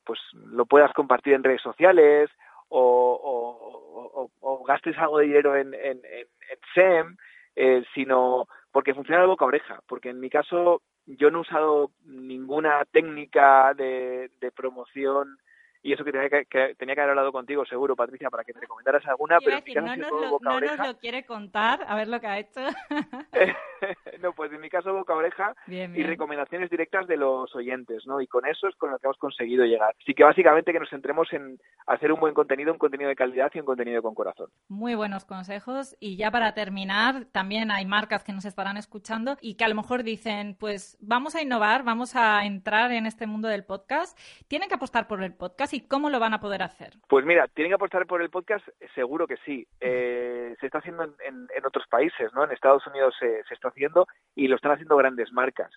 pues 0.05 0.19
lo 0.35 0.67
puedas 0.67 0.93
compartir 0.95 1.35
en 1.35 1.45
redes 1.45 1.63
sociales 1.63 2.29
o, 2.71 4.29
o, 4.41 4.65
gastes 4.65 4.99
algo 4.99 5.19
de 5.19 5.27
dinero 5.27 5.55
en, 5.55 5.75
en, 5.75 6.01
en, 6.05 6.27
en 6.51 6.59
SEM, 6.75 7.17
eh, 7.55 7.85
sino 7.95 8.49
porque 8.73 8.95
funciona 8.95 9.21
de 9.21 9.29
boca 9.29 9.45
a 9.45 9.49
oreja. 9.49 9.81
Porque 9.87 10.09
en 10.09 10.19
mi 10.19 10.29
caso 10.29 10.83
yo 11.07 11.31
no 11.31 11.39
he 11.39 11.43
usado 11.43 11.93
ninguna 12.05 12.85
técnica 12.87 13.75
de, 13.75 14.31
de 14.41 14.51
promoción 14.51 15.39
y 15.85 15.93
eso 15.93 16.03
que 16.03 16.13
tenía 16.13 16.31
que, 16.31 16.47
que 16.47 16.75
tenía 16.77 16.95
que 16.95 17.03
haber 17.03 17.11
hablado 17.11 17.31
contigo 17.31 17.67
seguro, 17.67 17.95
Patricia, 17.95 18.31
para 18.31 18.43
que 18.43 18.55
te 18.55 18.61
recomendaras 18.61 19.05
alguna, 19.07 19.39
pero 19.39 19.57
decir, 19.57 19.83
no, 19.83 19.95
nos 19.95 20.11
lo, 20.11 20.31
boca 20.31 20.49
no 20.49 20.57
oreja. 20.57 20.77
nos 20.79 20.87
lo 20.87 20.99
quiere 20.99 21.25
contar, 21.27 21.85
a 21.87 21.95
ver 21.95 22.09
lo 22.09 22.19
que 22.21 22.27
ha 22.27 22.39
hecho. 22.39 22.61
no, 24.23 24.33
pues 24.33 24.51
en 24.51 24.63
mi 24.63 24.71
caso 24.71 24.95
boca 24.95 25.15
oreja 25.15 25.55
bien, 25.67 25.93
bien. 25.93 26.07
y 26.07 26.09
recomendaciones 26.09 26.71
directas 26.71 27.07
de 27.07 27.19
los 27.19 27.55
oyentes, 27.55 28.07
¿no? 28.07 28.23
Y 28.23 28.27
con 28.27 28.47
eso 28.47 28.67
es 28.67 28.75
con 28.77 28.93
lo 28.93 28.99
que 28.99 29.07
hemos 29.07 29.19
conseguido 29.19 29.67
llegar. 29.67 29.95
Así 30.01 30.15
que 30.15 30.25
básicamente 30.25 30.73
que 30.73 30.81
nos 30.81 30.89
centremos 30.89 31.31
en 31.35 31.61
hacer 31.87 32.11
un 32.13 32.19
buen 32.19 32.33
contenido, 32.33 32.73
un 32.73 32.79
contenido 32.79 33.11
de 33.11 33.17
calidad 33.17 33.53
y 33.53 33.61
un 33.61 33.67
contenido 33.67 34.01
con 34.01 34.15
corazón. 34.15 34.49
Muy 34.69 34.95
buenos 34.95 35.27
consejos 35.27 35.97
y 36.01 36.17
ya 36.17 36.31
para 36.31 36.55
terminar, 36.55 37.27
también 37.27 37.71
hay 37.71 37.85
marcas 37.85 38.25
que 38.25 38.33
nos 38.33 38.47
estarán 38.47 38.79
escuchando 38.79 39.37
y 39.43 39.57
que 39.57 39.65
a 39.65 39.69
lo 39.69 39.75
mejor 39.75 40.03
dicen, 40.03 40.57
pues 40.59 40.97
vamos 41.03 41.35
a 41.35 41.43
innovar, 41.43 41.85
vamos 41.85 42.17
a 42.17 42.47
entrar 42.47 42.91
en 42.91 43.05
este 43.05 43.27
mundo 43.27 43.49
del 43.49 43.65
podcast, 43.65 44.19
tienen 44.49 44.71
que 44.71 44.77
apostar 44.77 45.07
por 45.07 45.23
el 45.23 45.35
podcast 45.35 45.74
y 45.75 45.87
cómo 45.87 46.11
lo 46.11 46.21
van 46.21 46.35
a 46.35 46.41
poder 46.41 46.63
hacer? 46.63 46.95
Pues 47.09 47.25
mira, 47.25 47.49
tienen 47.49 47.71
que 47.71 47.75
apostar 47.75 48.07
por 48.07 48.23
el 48.23 48.31
podcast, 48.31 48.67
seguro 48.95 49.27
que 49.27 49.37
sí. 49.45 49.67
Eh, 49.81 50.55
se 50.61 50.67
está 50.67 50.79
haciendo 50.79 51.05
en, 51.05 51.15
en, 51.55 51.67
otros 51.67 51.87
países, 51.89 52.33
¿no? 52.33 52.45
En 52.45 52.53
Estados 52.53 52.87
Unidos 52.87 53.15
se, 53.19 53.41
está 53.51 53.69
haciendo 53.69 54.07
y 54.35 54.49
lo 54.49 54.57
están 54.57 54.73
haciendo 54.73 54.97
grandes 54.97 55.33
marcas. 55.33 55.71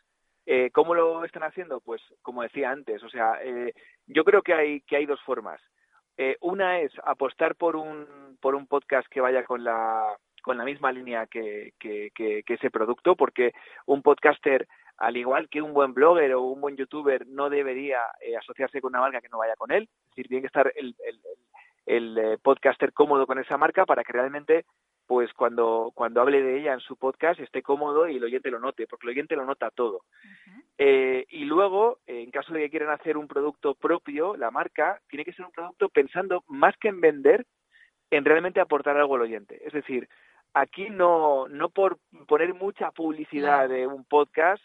Eh, 0.46 0.70
¿Cómo 0.72 0.96
lo 0.96 1.26
están 1.26 1.44
haciendo? 1.44 1.82
Pues 1.82 2.02
como 2.22 2.44
decía 2.44 2.72
antes, 2.72 3.04
o 3.04 3.10
sea, 3.10 3.40
eh, 3.44 3.74
yo 4.06 4.24
creo 4.24 4.42
que 4.42 4.54
hay 4.54 4.82
que 4.82 4.98
hay 4.98 5.06
dos 5.06 5.22
formas. 5.24 5.62
Eh, 6.18 6.38
una 6.42 6.80
es 6.80 6.92
apostar 7.04 7.56
por 7.56 7.76
un 7.76 8.38
por 8.40 8.56
un 8.56 8.68
podcast 8.68 9.08
que 9.10 9.22
vaya 9.22 9.44
con 9.44 9.64
la 9.64 10.16
con 10.42 10.58
la 10.58 10.64
misma 10.64 10.94
línea 10.94 11.28
que, 11.28 11.74
que, 11.78 12.12
que 12.16 12.44
ese 12.48 12.72
producto, 12.72 13.18
porque 13.18 13.52
un 13.86 14.02
podcaster 14.02 14.66
al 14.98 15.18
igual 15.18 15.50
que 15.50 15.62
un 15.62 15.74
buen 15.74 15.94
blogger 15.94 16.34
o 16.34 16.42
un 16.42 16.62
buen 16.62 16.76
youtuber 16.76 17.28
no 17.28 17.50
debería 17.50 18.00
eh, 18.22 18.36
asociarse 18.36 18.82
con 18.82 18.90
una 18.90 19.02
marca 19.02 19.22
que 19.22 19.30
no 19.30 19.38
vaya 19.38 19.56
con 19.56 19.72
él. 19.72 19.84
Es 19.84 20.10
decir, 20.10 20.28
tiene 20.28 20.42
que 20.42 20.48
estar 20.48 20.72
el, 20.76 20.96
el, 21.06 21.20
el, 21.86 22.16
el 22.16 22.18
eh, 22.18 22.38
podcaster 22.42 22.94
cómodo 22.94 23.28
con 23.28 23.40
esa 23.40 23.58
marca 23.58 23.86
para 23.86 24.04
que 24.04 24.14
realmente 24.14 24.66
pues 25.08 25.32
cuando, 25.34 25.92
cuando 25.96 26.22
hable 26.22 26.42
de 26.42 26.60
ella 26.60 26.74
en 26.74 26.82
su 26.82 26.98
podcast 26.98 27.40
esté 27.40 27.64
cómodo 27.64 28.10
y 28.10 28.18
el 28.18 28.24
oyente 28.26 28.52
lo 28.52 28.60
note, 28.60 28.88
porque 28.88 29.08
el 29.08 29.12
oyente 29.12 29.38
lo 29.38 29.46
nota 29.46 29.72
todo. 29.72 30.02
Eh, 30.78 31.26
y 31.30 31.46
luego, 31.46 32.00
en 32.06 32.30
caso 32.30 32.54
de 32.54 32.60
que 32.60 32.70
quieran 32.70 32.90
hacer 32.90 33.18
un 33.18 33.28
producto 33.28 33.74
propio, 33.74 34.36
la 34.36 34.52
marca 34.52 35.00
tiene 35.10 35.24
que 35.24 35.32
ser 35.32 35.46
un 35.46 35.54
producto 35.54 35.88
pensando 35.88 36.44
más 36.48 36.76
que 36.78 36.90
en 36.90 37.00
vender, 37.00 37.46
en 38.12 38.26
realmente 38.26 38.60
aportar 38.60 38.98
algo 38.98 39.16
al 39.16 39.22
oyente. 39.22 39.66
Es 39.66 39.72
decir, 39.72 40.10
aquí 40.54 40.90
no, 40.90 41.48
no 41.48 41.70
por 41.70 41.98
poner 42.28 42.54
mucha 42.54 42.92
publicidad 42.92 43.70
de 43.70 43.88
un 43.88 44.04
podcast 44.04 44.62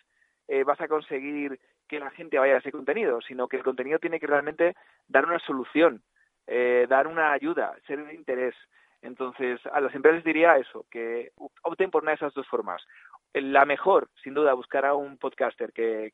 eh, 0.49 0.65
vas 0.65 0.81
a 0.81 0.89
conseguir 0.89 1.59
que 1.89 2.01
la 2.01 2.11
gente 2.11 2.39
vaya 2.39 2.55
a 2.55 2.59
ese 2.59 2.73
contenido, 2.73 3.21
sino 3.21 3.49
que 3.49 3.59
el 3.59 3.63
contenido 3.63 3.99
tiene 3.99 4.19
que 4.19 4.27
realmente 4.27 4.75
dar 5.09 5.27
una 5.27 5.39
solución, 5.41 6.03
eh, 6.47 6.87
dar 6.89 7.07
una 7.07 7.33
ayuda, 7.33 7.75
ser 7.87 8.05
de 8.05 8.15
interés. 8.15 8.55
Entonces, 9.03 9.61
a 9.73 9.81
las 9.81 9.95
empresas 9.95 10.25
diría 10.25 10.57
eso, 10.57 10.87
que 10.91 11.33
opten 11.63 11.91
por 11.91 12.03
una 12.03 12.13
de 12.13 12.17
esas 12.17 12.35
dos 12.35 12.47
formas. 12.47 12.83
La 13.35 13.65
mejor, 13.65 14.09
sin 14.23 14.35
duda, 14.35 14.55
buscar 14.55 14.87
a 14.87 14.95
un 14.95 15.19
podcaster 15.19 15.73
que, 15.73 16.13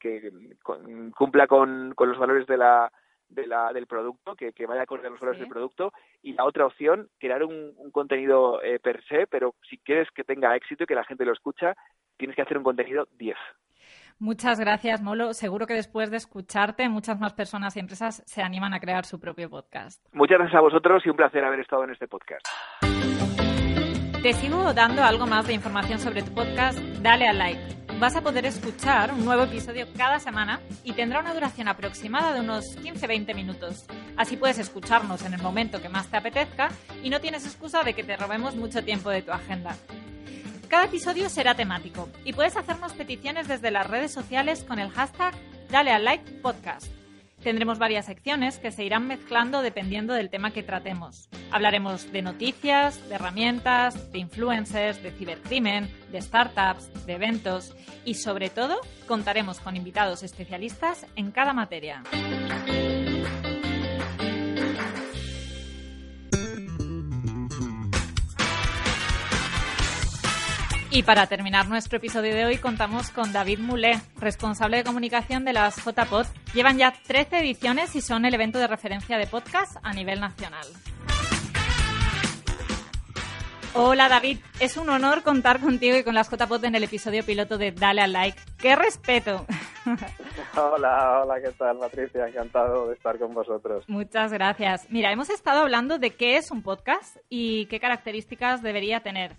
cumpla 1.14 1.46
con, 1.46 1.94
los 1.96 2.18
valores 2.18 2.46
de 2.46 2.56
la, 2.56 2.90
del 3.28 3.86
producto, 3.86 4.34
que, 4.34 4.52
vaya 4.66 4.82
acorde 4.82 5.08
a 5.08 5.10
los 5.10 5.20
valores 5.20 5.40
del 5.40 5.50
producto. 5.50 5.92
Y 6.22 6.32
la 6.32 6.44
otra 6.44 6.64
opción, 6.64 7.10
crear 7.18 7.44
un, 7.44 7.74
contenido 7.92 8.62
eh, 8.62 8.78
per 8.78 9.04
se, 9.04 9.26
pero 9.26 9.54
si 9.68 9.78
quieres 9.78 10.10
que 10.10 10.24
tenga 10.24 10.56
éxito 10.56 10.84
y 10.84 10.86
que 10.86 10.94
la 10.94 11.04
gente 11.04 11.26
lo 11.26 11.32
escucha, 11.32 11.76
tienes 12.16 12.34
que 12.34 12.42
hacer 12.42 12.56
un 12.56 12.64
contenido 12.64 13.06
10. 13.18 13.36
Muchas 14.20 14.58
gracias, 14.58 15.00
Molo. 15.00 15.32
Seguro 15.32 15.66
que 15.66 15.74
después 15.74 16.10
de 16.10 16.16
escucharte, 16.16 16.88
muchas 16.88 17.20
más 17.20 17.34
personas 17.34 17.76
y 17.76 17.80
empresas 17.80 18.22
se 18.26 18.42
animan 18.42 18.74
a 18.74 18.80
crear 18.80 19.04
su 19.04 19.20
propio 19.20 19.48
podcast. 19.48 20.04
Muchas 20.12 20.38
gracias 20.38 20.58
a 20.58 20.60
vosotros 20.60 21.02
y 21.06 21.08
un 21.08 21.16
placer 21.16 21.44
haber 21.44 21.60
estado 21.60 21.84
en 21.84 21.90
este 21.90 22.08
podcast. 22.08 22.44
Te 24.22 24.32
sigo 24.32 24.74
dando 24.74 25.04
algo 25.04 25.28
más 25.28 25.46
de 25.46 25.54
información 25.54 26.00
sobre 26.00 26.22
tu 26.22 26.34
podcast. 26.34 26.76
Dale 27.00 27.28
a 27.28 27.32
like. 27.32 27.78
Vas 28.00 28.16
a 28.16 28.20
poder 28.20 28.46
escuchar 28.46 29.12
un 29.12 29.24
nuevo 29.24 29.44
episodio 29.44 29.86
cada 29.96 30.18
semana 30.18 30.60
y 30.82 30.92
tendrá 30.94 31.20
una 31.20 31.34
duración 31.34 31.68
aproximada 31.68 32.34
de 32.34 32.40
unos 32.40 32.76
15-20 32.80 33.34
minutos. 33.36 33.86
Así 34.16 34.36
puedes 34.36 34.58
escucharnos 34.58 35.24
en 35.24 35.34
el 35.34 35.42
momento 35.42 35.80
que 35.80 35.88
más 35.88 36.10
te 36.10 36.16
apetezca 36.16 36.70
y 37.04 37.10
no 37.10 37.20
tienes 37.20 37.46
excusa 37.46 37.84
de 37.84 37.94
que 37.94 38.02
te 38.02 38.16
robemos 38.16 38.56
mucho 38.56 38.84
tiempo 38.84 39.10
de 39.10 39.22
tu 39.22 39.30
agenda. 39.30 39.76
Cada 40.68 40.84
episodio 40.84 41.30
será 41.30 41.54
temático 41.54 42.10
y 42.26 42.34
puedes 42.34 42.56
hacernos 42.56 42.92
peticiones 42.92 43.48
desde 43.48 43.70
las 43.70 43.86
redes 43.86 44.12
sociales 44.12 44.64
con 44.64 44.78
el 44.78 44.90
hashtag 44.90 45.34
Dale. 45.70 46.20
Tendremos 47.42 47.78
varias 47.78 48.06
secciones 48.06 48.58
que 48.58 48.70
se 48.70 48.84
irán 48.84 49.06
mezclando 49.06 49.62
dependiendo 49.62 50.12
del 50.12 50.28
tema 50.28 50.50
que 50.50 50.62
tratemos. 50.62 51.30
Hablaremos 51.50 52.12
de 52.12 52.20
noticias, 52.20 53.08
de 53.08 53.14
herramientas, 53.14 54.12
de 54.12 54.18
influencers, 54.18 55.02
de 55.02 55.12
cibercrimen, 55.12 55.88
de 56.10 56.20
startups, 56.20 57.06
de 57.06 57.14
eventos 57.14 57.74
y 58.04 58.14
sobre 58.14 58.50
todo 58.50 58.78
contaremos 59.06 59.60
con 59.60 59.76
invitados 59.76 60.22
especialistas 60.22 61.06
en 61.16 61.30
cada 61.30 61.54
materia. 61.54 62.02
Y 70.98 71.04
para 71.04 71.28
terminar 71.28 71.68
nuestro 71.68 71.98
episodio 71.98 72.34
de 72.34 72.44
hoy 72.44 72.56
contamos 72.56 73.12
con 73.12 73.32
David 73.32 73.60
Moulet, 73.60 74.00
responsable 74.18 74.78
de 74.78 74.82
comunicación 74.82 75.44
de 75.44 75.52
las 75.52 75.76
JPod. 75.76 76.26
Llevan 76.54 76.76
ya 76.76 76.92
13 76.92 77.38
ediciones 77.38 77.94
y 77.94 78.00
son 78.00 78.24
el 78.24 78.34
evento 78.34 78.58
de 78.58 78.66
referencia 78.66 79.16
de 79.16 79.28
podcast 79.28 79.76
a 79.84 79.92
nivel 79.92 80.18
nacional. 80.18 80.66
Hola 83.74 84.08
David, 84.08 84.40
es 84.58 84.76
un 84.76 84.90
honor 84.90 85.22
contar 85.22 85.60
contigo 85.60 85.96
y 85.96 86.02
con 86.02 86.16
las 86.16 86.28
JPod 86.28 86.64
en 86.64 86.74
el 86.74 86.82
episodio 86.82 87.24
piloto 87.24 87.58
de 87.58 87.70
Dale 87.70 88.00
al 88.00 88.12
Like. 88.12 88.40
¡Qué 88.58 88.74
respeto! 88.74 89.46
Hola, 90.56 91.20
hola, 91.22 91.40
¿qué 91.40 91.52
tal 91.52 91.78
Patricia? 91.78 92.26
Encantado 92.26 92.88
de 92.88 92.94
estar 92.94 93.16
con 93.18 93.32
vosotros. 93.32 93.84
Muchas 93.86 94.32
gracias. 94.32 94.90
Mira, 94.90 95.12
hemos 95.12 95.30
estado 95.30 95.60
hablando 95.60 95.98
de 95.98 96.10
qué 96.10 96.36
es 96.36 96.50
un 96.50 96.62
podcast 96.62 97.16
y 97.28 97.66
qué 97.66 97.78
características 97.78 98.62
debería 98.62 99.00
tener. 99.00 99.36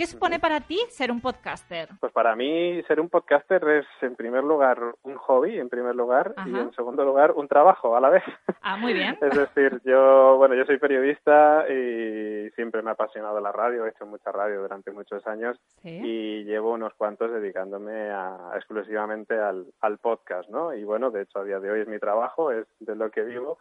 ¿Qué 0.00 0.06
supone 0.06 0.40
para 0.40 0.60
ti 0.62 0.78
ser 0.88 1.12
un 1.12 1.20
podcaster? 1.20 1.90
Pues 2.00 2.10
para 2.10 2.34
mí 2.34 2.82
ser 2.84 3.00
un 3.00 3.10
podcaster 3.10 3.62
es 3.68 3.86
en 4.00 4.16
primer 4.16 4.42
lugar 4.44 4.94
un 5.02 5.16
hobby, 5.16 5.58
en 5.58 5.68
primer 5.68 5.94
lugar, 5.94 6.34
y 6.46 6.56
en 6.56 6.72
segundo 6.72 7.04
lugar 7.04 7.32
un 7.32 7.46
trabajo 7.46 7.94
a 7.94 8.00
la 8.00 8.08
vez. 8.08 8.24
Ah, 8.62 8.76
muy 8.76 8.92
bien. 8.92 9.16
es 9.22 9.36
decir, 9.36 9.80
yo, 9.84 10.36
bueno, 10.36 10.54
yo 10.54 10.66
soy 10.66 10.78
periodista 10.78 11.64
y 11.66 12.50
siempre 12.50 12.82
me 12.82 12.90
ha 12.90 12.92
apasionado 12.92 13.40
la 13.40 13.52
radio, 13.52 13.86
he 13.86 13.88
hecho 13.88 14.04
mucha 14.04 14.30
radio 14.30 14.60
durante 14.60 14.90
muchos 14.90 15.26
años 15.26 15.58
y 15.82 16.44
llevo 16.44 16.72
unos 16.72 16.92
cuantos 16.94 17.32
dedicándome 17.32 18.10
exclusivamente 18.54 19.38
al, 19.38 19.66
al 19.80 19.96
podcast, 19.98 20.48
¿no? 20.50 20.74
Y 20.74 20.84
bueno, 20.84 21.10
de 21.10 21.22
hecho 21.22 21.40
a 21.40 21.44
día 21.44 21.58
de 21.58 21.70
hoy 21.70 21.80
es 21.80 21.88
mi 21.88 21.98
trabajo, 21.98 22.52
es 22.52 22.66
de 22.80 22.94
lo 22.94 23.10
que 23.10 23.22
vivo 23.22 23.58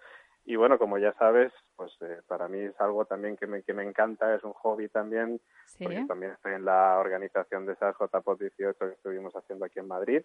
y 0.49 0.55
bueno, 0.55 0.79
como 0.79 0.97
ya 0.97 1.13
sabes, 1.13 1.53
pues 1.75 1.91
eh, 2.01 2.23
para 2.27 2.47
mí 2.47 2.57
es 2.57 2.81
algo 2.81 3.05
también 3.05 3.37
que 3.37 3.45
me, 3.45 3.61
que 3.61 3.71
me 3.71 3.83
encanta, 3.83 4.33
es 4.33 4.43
un 4.43 4.53
hobby 4.53 4.89
también, 4.89 5.39
porque 5.77 6.03
también 6.07 6.31
estoy 6.31 6.53
en 6.53 6.65
la 6.65 6.97
organización 6.97 7.67
de 7.67 7.73
esas 7.73 7.95
JPOT 7.95 8.39
18 8.39 8.79
que 8.79 8.93
estuvimos 8.93 9.31
haciendo 9.35 9.65
aquí 9.65 9.77
en 9.77 9.87
Madrid. 9.87 10.23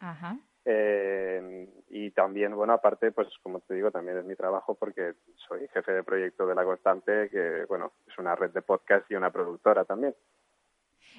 Eh, 0.64 1.68
y 1.90 2.10
también, 2.12 2.56
bueno, 2.56 2.72
aparte, 2.72 3.12
pues 3.12 3.28
como 3.42 3.60
te 3.60 3.74
digo, 3.74 3.90
también 3.90 4.16
es 4.16 4.24
mi 4.24 4.34
trabajo 4.34 4.74
porque 4.74 5.12
soy 5.46 5.68
jefe 5.68 5.92
de 5.92 6.02
proyecto 6.02 6.46
de 6.46 6.54
La 6.54 6.64
Constante, 6.64 7.28
que 7.28 7.66
bueno, 7.68 7.92
es 8.06 8.16
una 8.16 8.34
red 8.34 8.50
de 8.52 8.62
podcast 8.62 9.04
y 9.10 9.16
una 9.16 9.30
productora 9.30 9.84
también. 9.84 10.14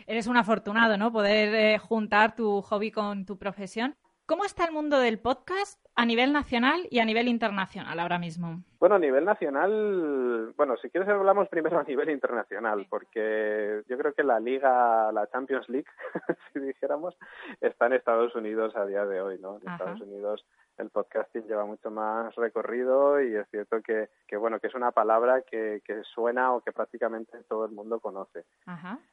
Eres 0.07 0.25
un 0.25 0.37
afortunado, 0.37 0.97
¿no? 0.97 1.11
Poder 1.11 1.53
eh, 1.53 1.77
juntar 1.77 2.35
tu 2.35 2.63
hobby 2.63 2.89
con 2.89 3.27
tu 3.27 3.37
profesión. 3.37 3.95
¿Cómo 4.25 4.45
está 4.45 4.65
el 4.65 4.71
mundo 4.71 4.97
del 4.97 5.19
podcast 5.19 5.84
a 5.95 6.05
nivel 6.05 6.33
nacional 6.33 6.87
y 6.89 6.99
a 6.99 7.05
nivel 7.05 7.27
internacional 7.27 7.99
ahora 7.99 8.19
mismo? 8.19 8.61
Bueno, 8.79 8.95
a 8.95 8.99
nivel 8.99 9.23
nacional, 9.23 10.53
bueno, 10.57 10.75
si 10.77 10.89
quieres 10.89 11.09
hablamos 11.09 11.47
primero 11.47 11.79
a 11.79 11.83
nivel 11.83 12.09
internacional, 12.09 12.85
porque 12.89 13.81
yo 13.87 13.97
creo 13.97 14.13
que 14.13 14.23
la 14.23 14.39
liga, 14.39 15.11
la 15.11 15.27
Champions 15.27 15.67
League, 15.69 15.87
si 16.53 16.59
dijéramos, 16.59 17.15
está 17.61 17.87
en 17.87 17.93
Estados 17.93 18.35
Unidos 18.35 18.75
a 18.75 18.85
día 18.85 19.05
de 19.05 19.21
hoy, 19.21 19.39
¿no? 19.39 19.59
En 19.61 19.71
Estados 19.71 20.01
Unidos 20.01 20.45
el 20.77 20.89
podcasting 20.89 21.47
lleva 21.47 21.65
mucho 21.65 21.89
más 21.89 22.33
recorrido 22.35 23.21
y 23.21 23.35
es 23.35 23.47
cierto 23.49 23.81
que, 23.81 24.09
que 24.27 24.37
bueno, 24.37 24.59
que 24.59 24.67
es 24.67 24.75
una 24.75 24.91
palabra 24.91 25.41
que, 25.41 25.81
que 25.85 26.03
suena 26.03 26.53
o 26.53 26.61
que 26.61 26.71
prácticamente 26.71 27.43
todo 27.47 27.65
el 27.65 27.71
mundo 27.71 27.99
conoce. 27.99 28.45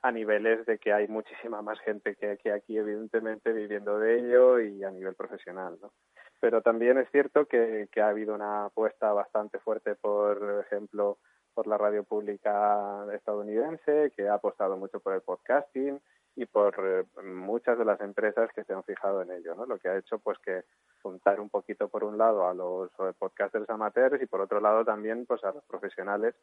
A 0.03 0.11
niveles 0.11 0.67
de 0.67 0.79
que 0.79 0.93
hay 0.93 1.09
muchísima 1.09 1.63
más 1.63 1.79
gente 1.81 2.17
que, 2.17 2.37
que 2.39 2.53
aquí, 2.53 2.77
evidentemente, 2.77 3.53
viviendo 3.53 3.99
de 3.99 4.19
ello 4.19 4.61
y 4.61 4.83
a 4.85 4.91
nivel 4.91 5.15
profesional, 5.15 5.79
¿no? 5.81 5.93
Pero 6.41 6.61
también 6.61 6.99
es 6.99 7.09
cierto 7.11 7.47
que, 7.47 7.89
que 7.93 8.01
ha 8.01 8.09
habido 8.09 8.35
una 8.35 8.65
apuesta 8.65 9.13
bastante 9.13 9.61
fuerte, 9.61 9.95
por 9.95 10.65
ejemplo, 10.67 11.19
por 11.55 11.69
la 11.69 11.79
radio 11.79 12.03
pública 12.03 13.07
estadounidense, 13.15 14.13
que 14.17 14.29
ha 14.29 14.35
apostado 14.35 14.77
mucho 14.77 14.99
por 14.99 15.15
el 15.15 15.21
podcasting 15.21 16.01
y 16.35 16.47
por 16.47 16.75
eh, 16.79 17.23
muchas 17.23 17.79
de 17.79 17.85
las 17.85 18.01
empresas 18.01 18.51
que 18.55 18.65
se 18.65 18.73
han 18.73 18.85
fijado 18.85 19.23
en 19.23 19.33
ello, 19.33 19.55
¿no? 19.55 19.67
Lo 19.67 19.79
que 19.79 19.89
ha 19.89 19.99
hecho 19.99 20.19
pues 20.19 20.39
que 20.39 20.63
juntar 21.03 21.41
un 21.41 21.51
poquito 21.51 21.89
por 21.89 22.05
un 22.05 22.17
lado 22.17 22.49
a 22.49 22.55
los 22.55 22.91
eh, 23.01 23.13
podcasters 23.19 23.69
amateurs 23.69 24.23
y 24.23 24.27
por 24.27 24.41
otro 24.41 24.61
lado 24.61 24.85
también 24.85 25.27
pues 25.27 25.45
a 25.45 25.53
los 25.53 25.65
profesionales 25.65 26.35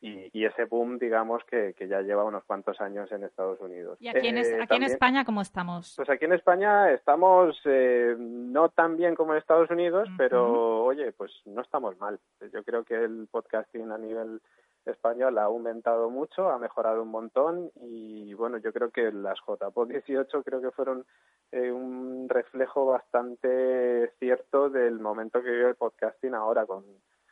y, 0.00 0.44
ese 0.44 0.64
boom, 0.66 0.96
digamos, 0.96 1.42
que, 1.50 1.74
que, 1.76 1.88
ya 1.88 2.02
lleva 2.02 2.22
unos 2.22 2.44
cuantos 2.44 2.80
años 2.80 3.10
en 3.10 3.24
Estados 3.24 3.58
Unidos. 3.58 3.98
¿Y 4.00 4.06
aquí, 4.06 4.28
en, 4.28 4.38
eh, 4.38 4.60
aquí 4.62 4.76
en 4.76 4.84
España 4.84 5.24
cómo 5.24 5.40
estamos? 5.42 5.94
Pues 5.96 6.08
aquí 6.08 6.24
en 6.24 6.34
España 6.34 6.92
estamos 6.92 7.60
no 7.66 8.68
tan 8.68 8.96
bien 8.96 9.16
como 9.16 9.32
en 9.32 9.38
Estados 9.38 9.68
Unidos, 9.70 10.08
pero 10.16 10.84
oye, 10.84 11.10
pues 11.10 11.32
no 11.46 11.62
estamos 11.62 11.98
mal. 11.98 12.20
Yo 12.52 12.62
creo 12.62 12.84
que 12.84 12.94
el 12.94 13.26
podcasting 13.28 13.90
a 13.90 13.98
nivel 13.98 14.40
español 14.88 15.38
ha 15.38 15.44
aumentado 15.44 16.10
mucho, 16.10 16.50
ha 16.50 16.58
mejorado 16.58 17.02
un 17.02 17.10
montón 17.10 17.70
y 17.76 18.34
bueno, 18.34 18.58
yo 18.58 18.72
creo 18.72 18.90
que 18.90 19.12
las 19.12 19.38
JPOD 19.46 19.88
18 19.88 20.42
creo 20.42 20.60
que 20.60 20.70
fueron 20.70 21.04
eh, 21.52 21.70
un 21.70 22.28
reflejo 22.28 22.86
bastante 22.86 24.12
cierto 24.18 24.70
del 24.70 24.98
momento 25.00 25.42
que 25.42 25.50
vive 25.50 25.68
el 25.70 25.76
podcasting 25.76 26.34
ahora 26.34 26.66
con, 26.66 26.84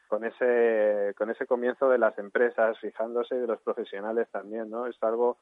con 0.09 0.25
ese 0.25 1.15
con 1.17 1.31
ese 1.31 1.47
comienzo 1.47 1.89
de 1.89 1.99
las 1.99 2.19
empresas 2.19 2.79
fijándose 2.79 3.35
de 3.35 3.47
los 3.47 3.61
profesionales 3.61 4.29
también, 4.31 4.71
¿no? 4.71 4.87
Es 4.87 4.97
algo 5.03 5.39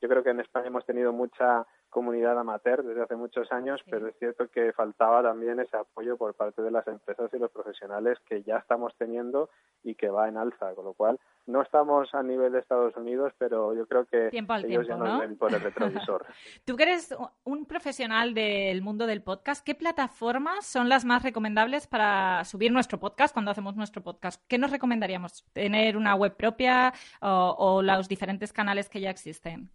yo 0.00 0.08
creo 0.08 0.22
que 0.22 0.30
en 0.30 0.40
España 0.40 0.68
hemos 0.68 0.86
tenido 0.86 1.12
mucha 1.12 1.66
comunidad 1.90 2.38
amateur 2.38 2.82
desde 2.82 3.02
hace 3.02 3.16
muchos 3.16 3.50
años, 3.52 3.80
pero 3.90 4.08
es 4.08 4.18
cierto 4.18 4.48
que 4.48 4.72
faltaba 4.72 5.22
también 5.22 5.58
ese 5.60 5.76
apoyo 5.76 6.16
por 6.16 6.34
parte 6.34 6.62
de 6.62 6.70
las 6.70 6.86
empresas 6.86 7.30
y 7.32 7.38
los 7.38 7.50
profesionales 7.50 8.18
que 8.28 8.42
ya 8.42 8.58
estamos 8.58 8.94
teniendo 8.98 9.48
y 9.82 9.94
que 9.94 10.08
va 10.10 10.28
en 10.28 10.36
alza, 10.36 10.74
con 10.74 10.84
lo 10.84 10.92
cual 10.92 11.18
no 11.46 11.62
estamos 11.62 12.14
a 12.14 12.22
nivel 12.22 12.52
de 12.52 12.58
Estados 12.58 12.94
Unidos, 12.96 13.32
pero 13.38 13.74
yo 13.74 13.86
creo 13.86 14.04
que 14.04 14.28
ellos 14.28 14.86
ya 14.86 14.96
nos 14.96 15.20
ven 15.20 15.36
por 15.38 15.52
el 15.52 15.60
retrovisor. 15.60 16.26
Tú 16.64 16.76
que 16.76 16.82
eres 16.82 17.16
un 17.44 17.64
profesional 17.64 18.34
del 18.34 18.82
mundo 18.82 19.06
del 19.06 19.22
podcast, 19.22 19.64
¿qué 19.64 19.74
plataformas 19.74 20.66
son 20.66 20.88
las 20.88 21.04
más 21.04 21.22
recomendables 21.22 21.86
para 21.86 22.44
subir 22.44 22.70
nuestro 22.70 23.00
podcast 23.00 23.32
cuando 23.32 23.50
hacemos 23.50 23.76
nuestro 23.76 24.02
podcast? 24.02 24.42
¿Qué 24.46 24.58
nos 24.58 24.70
recomendaríamos? 24.70 25.46
¿Tener 25.52 25.96
una 25.96 26.14
web 26.14 26.36
propia 26.36 26.92
o 27.20 27.80
los 27.82 28.08
diferentes 28.08 28.52
canales 28.52 28.88
que 28.88 29.00
ya 29.00 29.10
existen? 29.10 29.70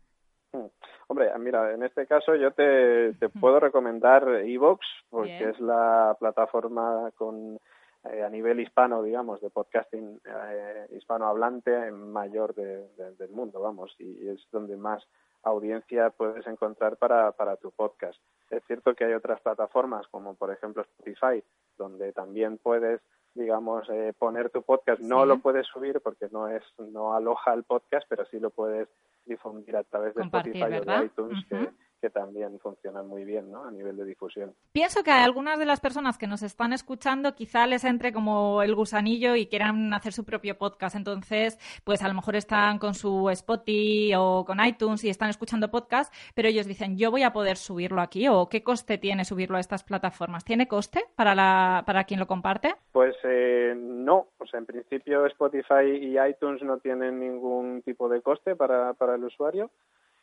Hmm. 0.52 0.68
Hombre, 1.08 1.32
mira, 1.40 1.74
en 1.74 1.84
este 1.84 2.06
caso 2.08 2.36
yo 2.36 2.52
te, 2.52 3.14
puedo 3.40 3.60
recomendar 3.60 4.28
Evox, 4.46 4.86
porque 5.10 5.50
es 5.50 5.60
la 5.60 6.16
plataforma 6.20 7.12
con 7.16 7.60
eh, 8.06 8.24
a 8.24 8.30
nivel 8.30 8.60
hispano, 8.60 9.04
digamos, 9.04 9.42
de 9.42 9.50
podcasting 9.50 10.20
eh, 10.26 10.88
hispanohablante 10.92 11.92
mayor 11.92 12.54
del 12.56 13.30
mundo, 13.32 13.62
vamos, 13.62 13.96
y 14.00 14.28
es 14.28 14.46
donde 14.52 14.78
más 14.78 15.04
audiencia 15.44 16.10
puedes 16.10 16.46
encontrar 16.48 16.98
para, 16.98 17.32
para 17.34 17.58
tu 17.58 17.72
podcast. 17.72 18.20
Es 18.50 18.64
cierto 18.66 18.94
que 18.94 19.06
hay 19.06 19.14
otras 19.14 19.42
plataformas, 19.42 20.08
como 20.08 20.36
por 20.36 20.52
ejemplo 20.52 20.84
Spotify, 20.84 21.44
donde 21.78 22.14
también 22.14 22.58
puedes 22.58 23.02
digamos 23.36 23.90
eh, 23.90 24.14
poner 24.18 24.50
tu 24.50 24.62
podcast. 24.62 25.02
No 25.02 25.26
lo 25.26 25.40
puedes 25.40 25.66
subir 25.68 26.02
porque 26.02 26.28
no 26.32 26.48
es 26.48 26.64
no 26.78 27.14
aloja 27.16 27.54
el 27.54 27.64
podcast 27.64 28.06
pero 28.08 28.26
sí 28.26 28.40
lo 28.40 28.52
puedes 28.52 28.88
difundir 29.26 29.76
a 29.76 29.84
través 29.84 30.14
de 30.16 30.24
Spotify 30.24 30.64
o 30.64 30.86
de 30.86 31.06
iTunes 31.06 31.46
que, 31.48 31.70
que 32.04 32.10
también 32.10 32.60
funcionan 32.60 33.08
muy 33.08 33.24
bien 33.24 33.50
¿no? 33.50 33.64
a 33.64 33.72
nivel 33.72 33.96
de 33.96 34.04
difusión. 34.04 34.54
Pienso 34.74 35.06
que 35.06 35.12
a 35.12 35.24
algunas 35.24 35.58
de 35.58 35.66
las 35.66 35.80
personas 35.80 36.18
que 36.18 36.28
nos 36.28 36.44
están 36.44 36.74
escuchando 36.74 37.34
quizá 37.34 37.66
les 37.66 37.86
entre 37.86 38.12
como 38.12 38.62
el 38.62 38.76
gusanillo 38.76 39.38
y 39.38 39.48
quieran 39.48 39.94
hacer 39.94 40.12
su 40.12 40.26
propio 40.26 40.58
podcast. 40.58 40.98
Entonces, 40.98 41.58
pues 41.86 42.04
a 42.04 42.10
lo 42.10 42.14
mejor 42.14 42.36
están 42.36 42.78
con 42.78 42.94
su 42.94 43.30
Spotify 43.30 44.16
o 44.18 44.44
con 44.44 44.60
iTunes 44.66 45.06
y 45.06 45.10
están 45.10 45.30
escuchando 45.30 45.72
podcast, 45.72 46.14
pero 46.36 46.50
ellos 46.50 46.68
dicen, 46.68 46.98
yo 46.98 47.10
voy 47.10 47.24
a 47.24 47.32
poder 47.32 47.56
subirlo 47.56 48.02
aquí 48.02 48.28
o 48.28 48.50
qué 48.50 48.64
coste 48.64 48.98
tiene 48.98 49.24
subirlo 49.24 49.56
a 49.56 49.62
estas 49.62 49.86
plataformas. 49.86 50.44
¿Tiene 50.44 50.68
coste 50.68 51.06
para, 51.16 51.36
la, 51.36 51.84
para 51.86 52.04
quien 52.04 52.20
lo 52.20 52.28
comparte? 52.28 52.76
Pues 52.92 53.16
eh, 53.24 53.74
no. 53.78 54.28
O 54.40 54.46
sea, 54.46 54.60
en 54.60 54.66
principio 54.66 55.26
Spotify 55.28 55.86
y 55.86 56.20
iTunes 56.20 56.62
no 56.64 56.80
tienen 56.80 57.22
ningún 57.22 57.82
tipo 57.82 58.10
de 58.10 58.22
coste 58.22 58.58
para, 58.58 58.92
para 58.92 59.16
el 59.16 59.24
usuario. 59.24 59.72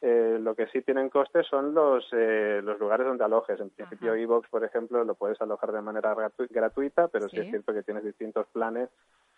Eh, 0.03 0.39
lo 0.41 0.55
que 0.55 0.67
sí 0.69 0.81
tienen 0.81 1.11
costes 1.11 1.47
son 1.47 1.75
los, 1.75 2.07
eh, 2.13 2.61
los 2.65 2.79
lugares 2.79 3.07
donde 3.07 3.25
alojes. 3.25 3.61
En 3.61 3.71
principio, 3.71 4.15
Evox, 4.15 4.49
por 4.49 4.65
ejemplo, 4.65 5.05
lo 5.05 5.15
puedes 5.15 5.41
alojar 5.43 5.73
de 5.73 5.83
manera 5.83 6.15
gratuita, 6.49 7.09
pero 7.09 7.29
sí. 7.29 7.39
es 7.39 7.51
cierto 7.51 7.75
que 7.75 7.83
tienes 7.83 8.05
distintos 8.05 8.47
planes 8.49 8.89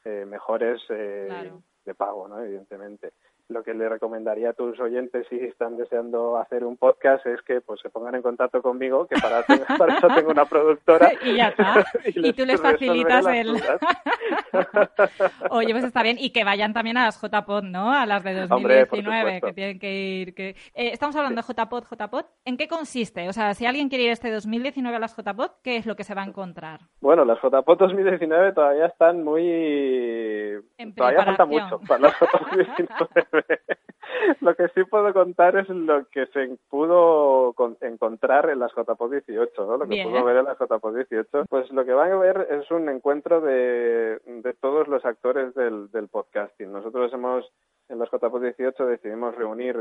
eh, 0.04 0.24
mejores 0.24 0.80
de 0.88 1.94
pago, 1.94 2.28
¿no? 2.28 2.40
evidentemente 2.40 3.12
lo 3.48 3.62
que 3.62 3.74
le 3.74 3.88
recomendaría 3.88 4.50
a 4.50 4.52
tus 4.52 4.78
oyentes 4.80 5.26
si 5.28 5.36
están 5.36 5.76
deseando 5.76 6.38
hacer 6.38 6.64
un 6.64 6.76
podcast 6.76 7.26
es 7.26 7.40
que 7.42 7.60
pues 7.60 7.80
se 7.80 7.90
pongan 7.90 8.14
en 8.14 8.22
contacto 8.22 8.62
conmigo, 8.62 9.06
que 9.06 9.16
para, 9.20 9.42
para 9.78 9.98
eso 9.98 10.08
tengo 10.08 10.30
una 10.30 10.44
productora. 10.46 11.12
y 11.22 11.36
ya 11.36 11.48
está. 11.48 11.84
y, 12.04 12.32
tú 12.32 12.44
les 12.44 12.60
facilitas 12.60 13.26
el... 13.26 13.56
Oye, 15.50 15.72
pues 15.72 15.84
está 15.84 16.02
bien. 16.02 16.16
Y 16.18 16.30
que 16.30 16.44
vayan 16.44 16.72
también 16.72 16.96
a 16.96 17.04
las 17.04 17.20
JPod, 17.20 17.64
¿no? 17.64 17.92
A 17.92 18.06
las 18.06 18.24
de 18.24 18.46
2019, 18.46 19.40
que 19.40 19.52
tienen 19.52 19.78
que 19.78 19.94
ir. 19.94 20.34
Que... 20.34 20.50
Eh, 20.74 20.90
estamos 20.92 21.14
hablando 21.16 21.42
de 21.42 21.46
JPod, 21.46 21.84
JPod. 21.84 22.24
¿En 22.44 22.56
qué 22.56 22.68
consiste? 22.68 23.28
O 23.28 23.32
sea, 23.32 23.54
si 23.54 23.66
alguien 23.66 23.88
quiere 23.88 24.04
ir 24.04 24.10
este 24.10 24.30
2019 24.30 24.96
a 24.96 25.00
las 25.00 25.16
JPod, 25.16 25.50
¿qué 25.62 25.76
es 25.76 25.86
lo 25.86 25.96
que 25.96 26.04
se 26.04 26.14
va 26.14 26.22
a 26.22 26.26
encontrar? 26.26 26.80
Bueno, 27.00 27.24
las 27.24 27.38
JPod 27.42 27.78
2019 27.78 28.52
todavía 28.52 28.86
están 28.86 29.22
muy... 29.22 30.62
todavía 30.96 31.24
falta 31.24 31.44
mucho 31.44 31.80
para 31.86 32.00
las 32.00 32.12
JPod 32.20 32.56
2019. 32.56 33.31
lo 34.40 34.54
que 34.54 34.68
sí 34.68 34.84
puedo 34.84 35.12
contar 35.12 35.56
es 35.56 35.68
lo 35.68 36.06
que 36.06 36.26
se 36.26 36.56
pudo 36.68 37.54
encontrar 37.80 38.50
en 38.50 38.58
las 38.58 38.72
JPO 38.72 39.08
18, 39.08 39.66
¿no? 39.66 39.76
Lo 39.78 39.88
que 39.88 40.04
pudo 40.04 40.24
ver 40.24 40.36
en 40.36 40.44
las 40.44 40.58
JPO 40.58 40.92
18. 40.92 41.44
Pues 41.48 41.70
lo 41.70 41.84
que 41.84 41.92
van 41.92 42.12
a 42.12 42.16
ver 42.16 42.48
es 42.50 42.70
un 42.70 42.88
encuentro 42.88 43.40
de, 43.40 44.20
de 44.24 44.54
todos 44.60 44.88
los 44.88 45.04
actores 45.04 45.54
del, 45.54 45.90
del 45.90 46.08
podcasting. 46.08 46.72
Nosotros 46.72 47.12
hemos 47.12 47.50
en 47.88 47.98
los 47.98 48.10
JPO 48.10 48.40
18 48.40 48.86
decidimos 48.86 49.11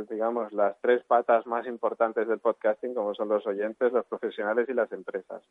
reunir, 0.02 0.08
digamos, 0.10 0.52
las 0.54 0.80
tres 0.82 1.04
patas 1.04 1.46
más 1.48 1.66
importantes 1.68 2.28
del 2.28 2.40
podcasting, 2.40 2.94
como 2.94 3.14
son 3.14 3.30
los 3.30 3.46
oyentes, 3.46 3.92
los 3.92 4.06
profesionales 4.06 4.68
y 4.70 4.74
las 4.74 4.92
empresas. 4.92 5.42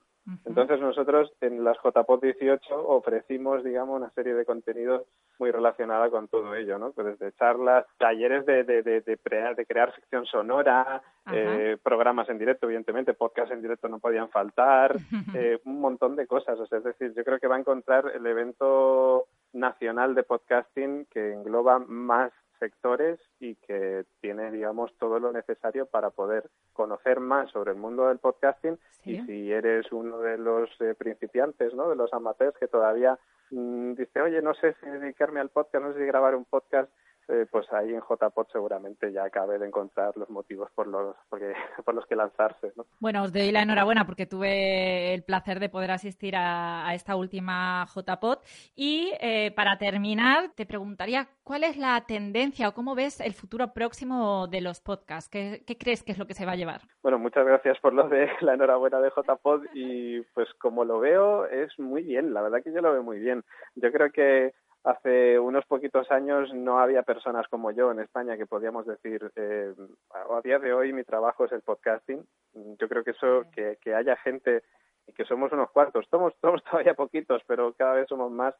Entonces 0.44 0.80
nosotros 0.80 1.32
en 1.40 1.64
las 1.64 1.76
JPO 1.78 2.18
18 2.18 2.88
ofrecimos, 2.88 3.64
digamos, 3.64 3.96
una 3.96 4.10
serie 4.10 4.34
de 4.34 4.44
contenidos 4.44 5.02
muy 5.38 5.50
relacionada 5.50 6.10
con 6.10 6.28
todo 6.28 6.54
ello, 6.54 6.78
¿no? 6.78 6.92
Pues 6.92 7.18
desde 7.18 7.32
charlas, 7.36 7.86
talleres 7.98 8.44
de, 8.46 8.64
de, 8.64 8.82
de, 8.82 9.00
de 9.00 9.66
crear 9.66 9.94
sección 9.94 10.26
sonora, 10.26 11.02
eh, 11.32 11.76
programas 11.82 12.28
en 12.28 12.38
directo, 12.38 12.66
evidentemente, 12.66 13.14
podcasts 13.14 13.52
en 13.52 13.62
directo 13.62 13.88
no 13.88 13.98
podían 13.98 14.28
faltar, 14.28 14.96
eh, 15.34 15.58
un 15.64 15.80
montón 15.80 16.16
de 16.16 16.26
cosas. 16.26 16.58
O 16.58 16.66
sea, 16.66 16.78
es 16.78 16.84
decir, 16.84 17.14
yo 17.14 17.24
creo 17.24 17.38
que 17.38 17.46
va 17.46 17.56
a 17.56 17.60
encontrar 17.60 18.10
el 18.14 18.26
evento 18.26 19.26
nacional 19.52 20.14
de 20.14 20.22
podcasting 20.22 21.06
que 21.06 21.32
engloba 21.32 21.78
más 21.78 22.32
sectores 22.60 23.18
y 23.40 23.56
que 23.56 24.04
tiene, 24.20 24.52
digamos, 24.52 24.96
todo 24.98 25.18
lo 25.18 25.32
necesario 25.32 25.86
para 25.86 26.10
poder 26.10 26.48
conocer 26.72 27.18
más 27.18 27.50
sobre 27.50 27.72
el 27.72 27.78
mundo 27.78 28.06
del 28.06 28.18
podcasting 28.18 28.78
y 29.04 29.20
si 29.22 29.50
eres 29.50 29.90
uno 29.90 30.20
de 30.20 30.38
los 30.38 30.70
eh, 30.80 30.94
principiantes, 30.94 31.74
¿no? 31.74 31.90
De 31.90 31.96
los 31.96 32.12
amateurs 32.12 32.56
que 32.56 32.68
todavía 32.68 33.18
mm, 33.50 33.94
dice, 33.94 34.20
oye, 34.20 34.40
no 34.42 34.54
sé 34.54 34.76
si 34.80 34.86
dedicarme 34.88 35.40
al 35.40 35.48
podcast, 35.48 35.84
no 35.84 35.92
sé 35.92 35.98
si 35.98 36.06
grabar 36.06 36.36
un 36.36 36.44
podcast, 36.44 36.88
eh, 37.30 37.46
pues 37.50 37.70
ahí 37.72 37.94
en 37.94 38.00
JPod 38.00 38.48
seguramente 38.50 39.12
ya 39.12 39.24
acabe 39.24 39.58
de 39.58 39.66
encontrar 39.66 40.16
los 40.16 40.28
motivos 40.30 40.70
por 40.72 40.86
los, 40.86 41.14
porque, 41.28 41.52
por 41.84 41.94
los 41.94 42.06
que 42.06 42.16
lanzarse. 42.16 42.72
¿no? 42.76 42.86
Bueno, 42.98 43.22
os 43.22 43.32
doy 43.32 43.52
la 43.52 43.62
enhorabuena 43.62 44.04
porque 44.04 44.26
tuve 44.26 45.14
el 45.14 45.22
placer 45.22 45.60
de 45.60 45.68
poder 45.68 45.90
asistir 45.90 46.34
a, 46.36 46.92
esta 46.94 47.16
última 47.16 47.86
JPod. 47.94 48.38
Y 48.74 49.12
eh, 49.20 49.52
para 49.54 49.78
terminar, 49.78 50.50
te 50.54 50.66
preguntaría 50.66 51.28
cuál 51.44 51.64
es 51.64 51.76
la 51.76 52.04
tendencia 52.06 52.68
o 52.68 52.74
cómo 52.74 52.94
ves 52.94 53.20
el 53.20 53.34
futuro 53.34 53.72
próximo 53.72 54.48
de 54.48 54.60
los 54.60 54.80
podcasts. 54.80 55.30
¿Qué, 55.30 55.62
qué 55.66 55.78
crees 55.78 56.02
que 56.02 56.12
es 56.12 56.18
lo 56.18 56.26
que 56.26 56.34
se 56.34 56.46
va 56.46 56.52
a 56.52 56.56
llevar? 56.56 56.82
Bueno, 57.02 57.18
muchas 57.18 57.46
gracias 57.46 57.78
por 57.80 57.92
lo 57.92 58.08
de 58.08 58.28
la 58.40 58.54
enhorabuena 58.54 59.00
de 59.00 59.10
JPod 59.10 59.66
y 59.74 60.20
pues 60.34 60.48
como 60.54 60.84
lo 60.84 61.00
veo 61.00 61.46
es 61.46 61.78
muy 61.78 62.02
bien, 62.02 62.34
la 62.34 62.42
verdad 62.42 62.62
que 62.62 62.72
yo 62.72 62.80
lo 62.80 62.92
veo 62.92 63.02
muy 63.02 63.18
bien. 63.18 63.44
Yo 63.74 63.92
creo 63.92 64.10
que 64.10 64.52
hace 64.84 65.38
unos 65.38 65.64
poquitos 65.66 66.10
años 66.10 66.52
no 66.54 66.78
había 66.78 67.02
personas 67.02 67.46
como 67.48 67.70
yo 67.70 67.90
en 67.90 68.00
España 68.00 68.36
que 68.36 68.46
podíamos 68.46 68.86
decir, 68.86 69.30
eh, 69.36 69.74
a 70.10 70.40
día 70.42 70.58
de 70.58 70.72
hoy 70.72 70.92
mi 70.92 71.04
trabajo 71.04 71.44
es 71.44 71.52
el 71.52 71.62
podcasting. 71.62 72.24
Yo 72.54 72.88
creo 72.88 73.04
que 73.04 73.10
eso, 73.10 73.44
que, 73.52 73.78
que 73.80 73.94
haya 73.94 74.16
gente, 74.16 74.62
y 75.06 75.12
que 75.12 75.24
somos 75.24 75.52
unos 75.52 75.70
cuantos, 75.70 76.06
somos, 76.10 76.32
somos 76.40 76.62
todavía 76.70 76.94
poquitos, 76.94 77.42
pero 77.46 77.72
cada 77.74 77.94
vez 77.94 78.08
somos 78.08 78.30
más 78.30 78.54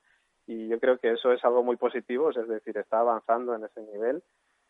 y 0.46 0.68
yo 0.68 0.80
creo 0.80 0.98
que 0.98 1.12
eso 1.12 1.32
es 1.32 1.44
algo 1.44 1.62
muy 1.62 1.76
positivo, 1.76 2.30
es 2.30 2.48
decir, 2.48 2.76
está 2.76 3.00
avanzando 3.00 3.54
en 3.54 3.64
ese 3.64 3.82
nivel. 3.82 4.22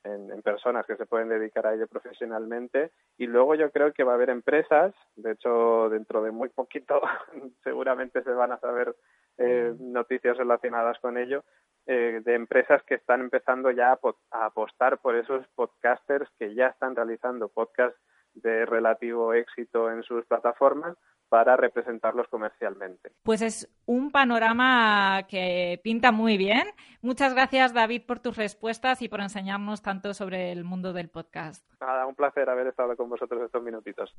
En, 0.03 0.31
en, 0.31 0.41
personas 0.41 0.87
que 0.87 0.97
se 0.97 1.05
pueden 1.05 1.29
dedicar 1.29 1.67
a 1.67 1.75
ello 1.75 1.87
profesionalmente 1.87 2.91
y 3.19 3.27
luego 3.27 3.55
yo 3.55 3.71
creo 3.71 3.93
que 3.93 4.03
va 4.03 4.13
a 4.13 4.15
haber 4.15 4.31
empresas, 4.31 4.95
de 5.15 5.33
hecho 5.33 5.91
dentro 5.91 6.23
de 6.23 6.31
muy 6.31 6.49
poquito 6.49 7.03
seguramente 7.63 8.23
se 8.23 8.31
van 8.31 8.51
a 8.51 8.59
saber 8.61 8.97
eh, 9.41 9.75
noticias 9.81 10.37
relacionadas 10.37 10.99
con 11.01 11.17
ello, 11.17 11.45
eh, 11.87 12.21
de 12.23 12.35
empresas 12.35 12.83
que 12.83 12.95
están 12.95 13.23
empezando 13.23 13.71
ya 13.71 13.93
a, 13.93 14.45
apostar 14.45 14.99
por 14.99 15.17
esos 15.17 15.47
podcasters 15.55 16.29
que 16.39 16.55
ya 16.55 16.67
están 16.67 16.95
realizando 16.95 17.49
podcasts 17.49 17.99
de 18.35 18.67
relativo 18.67 19.33
éxito 19.33 19.91
en 19.91 20.03
sus 20.03 20.27
plataformas 20.27 20.95
para 21.31 21.57
representarlos 21.57 22.29
comercialmente. 22.29 23.13
Pues 23.23 23.41
es 23.41 23.69
un 23.87 24.11
panorama 24.11 25.23
que 25.27 25.81
pinta 25.83 26.13
muy 26.13 26.37
bien. 26.37 26.69
Muchas 27.01 27.33
gracias, 27.33 27.73
David, 27.73 28.03
por 28.07 28.19
tus 28.19 28.37
respuestas 28.37 29.01
y 29.01 29.09
por 29.09 29.21
enseñarnos 29.21 29.81
tanto 29.81 30.13
sobre 30.13 30.53
el 30.53 30.65
mundo 30.65 30.93
del 30.93 31.09
podcast. 31.09 31.65
Nada, 31.81 32.05
un 32.07 32.15
placer 32.15 32.51
haber 32.51 32.67
estado 32.67 32.95
con 32.95 33.09
vosotros 33.09 33.43
estos 33.43 33.63
minutitos. 33.63 34.15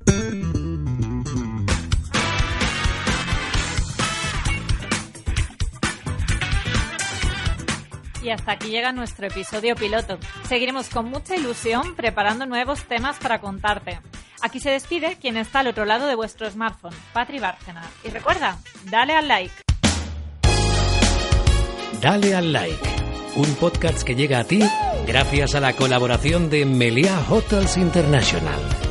Y 8.23 8.29
hasta 8.29 8.53
aquí 8.53 8.69
llega 8.69 8.91
nuestro 8.91 9.27
episodio 9.27 9.75
piloto. 9.75 10.17
Seguiremos 10.47 10.89
con 10.89 11.05
mucha 11.09 11.35
ilusión 11.35 11.95
preparando 11.95 12.45
nuevos 12.45 12.83
temas 12.83 13.17
para 13.17 13.39
contarte. 13.39 13.99
Aquí 14.41 14.59
se 14.59 14.71
despide 14.71 15.17
quien 15.19 15.37
está 15.37 15.59
al 15.59 15.67
otro 15.67 15.85
lado 15.85 16.07
de 16.07 16.15
vuestro 16.15 16.49
smartphone, 16.49 16.95
Patri 17.13 17.39
Bárcena. 17.39 17.83
Y 18.03 18.09
recuerda, 18.09 18.57
dale 18.85 19.13
al 19.13 19.27
like. 19.27 19.53
Dale 22.01 22.35
al 22.35 22.51
like, 22.51 22.89
un 23.35 23.53
podcast 23.55 24.01
que 24.01 24.15
llega 24.15 24.39
a 24.39 24.43
ti 24.43 24.61
gracias 25.05 25.53
a 25.53 25.59
la 25.59 25.73
colaboración 25.73 26.49
de 26.49 26.65
Meliá 26.65 27.23
Hotels 27.29 27.77
International. 27.77 28.90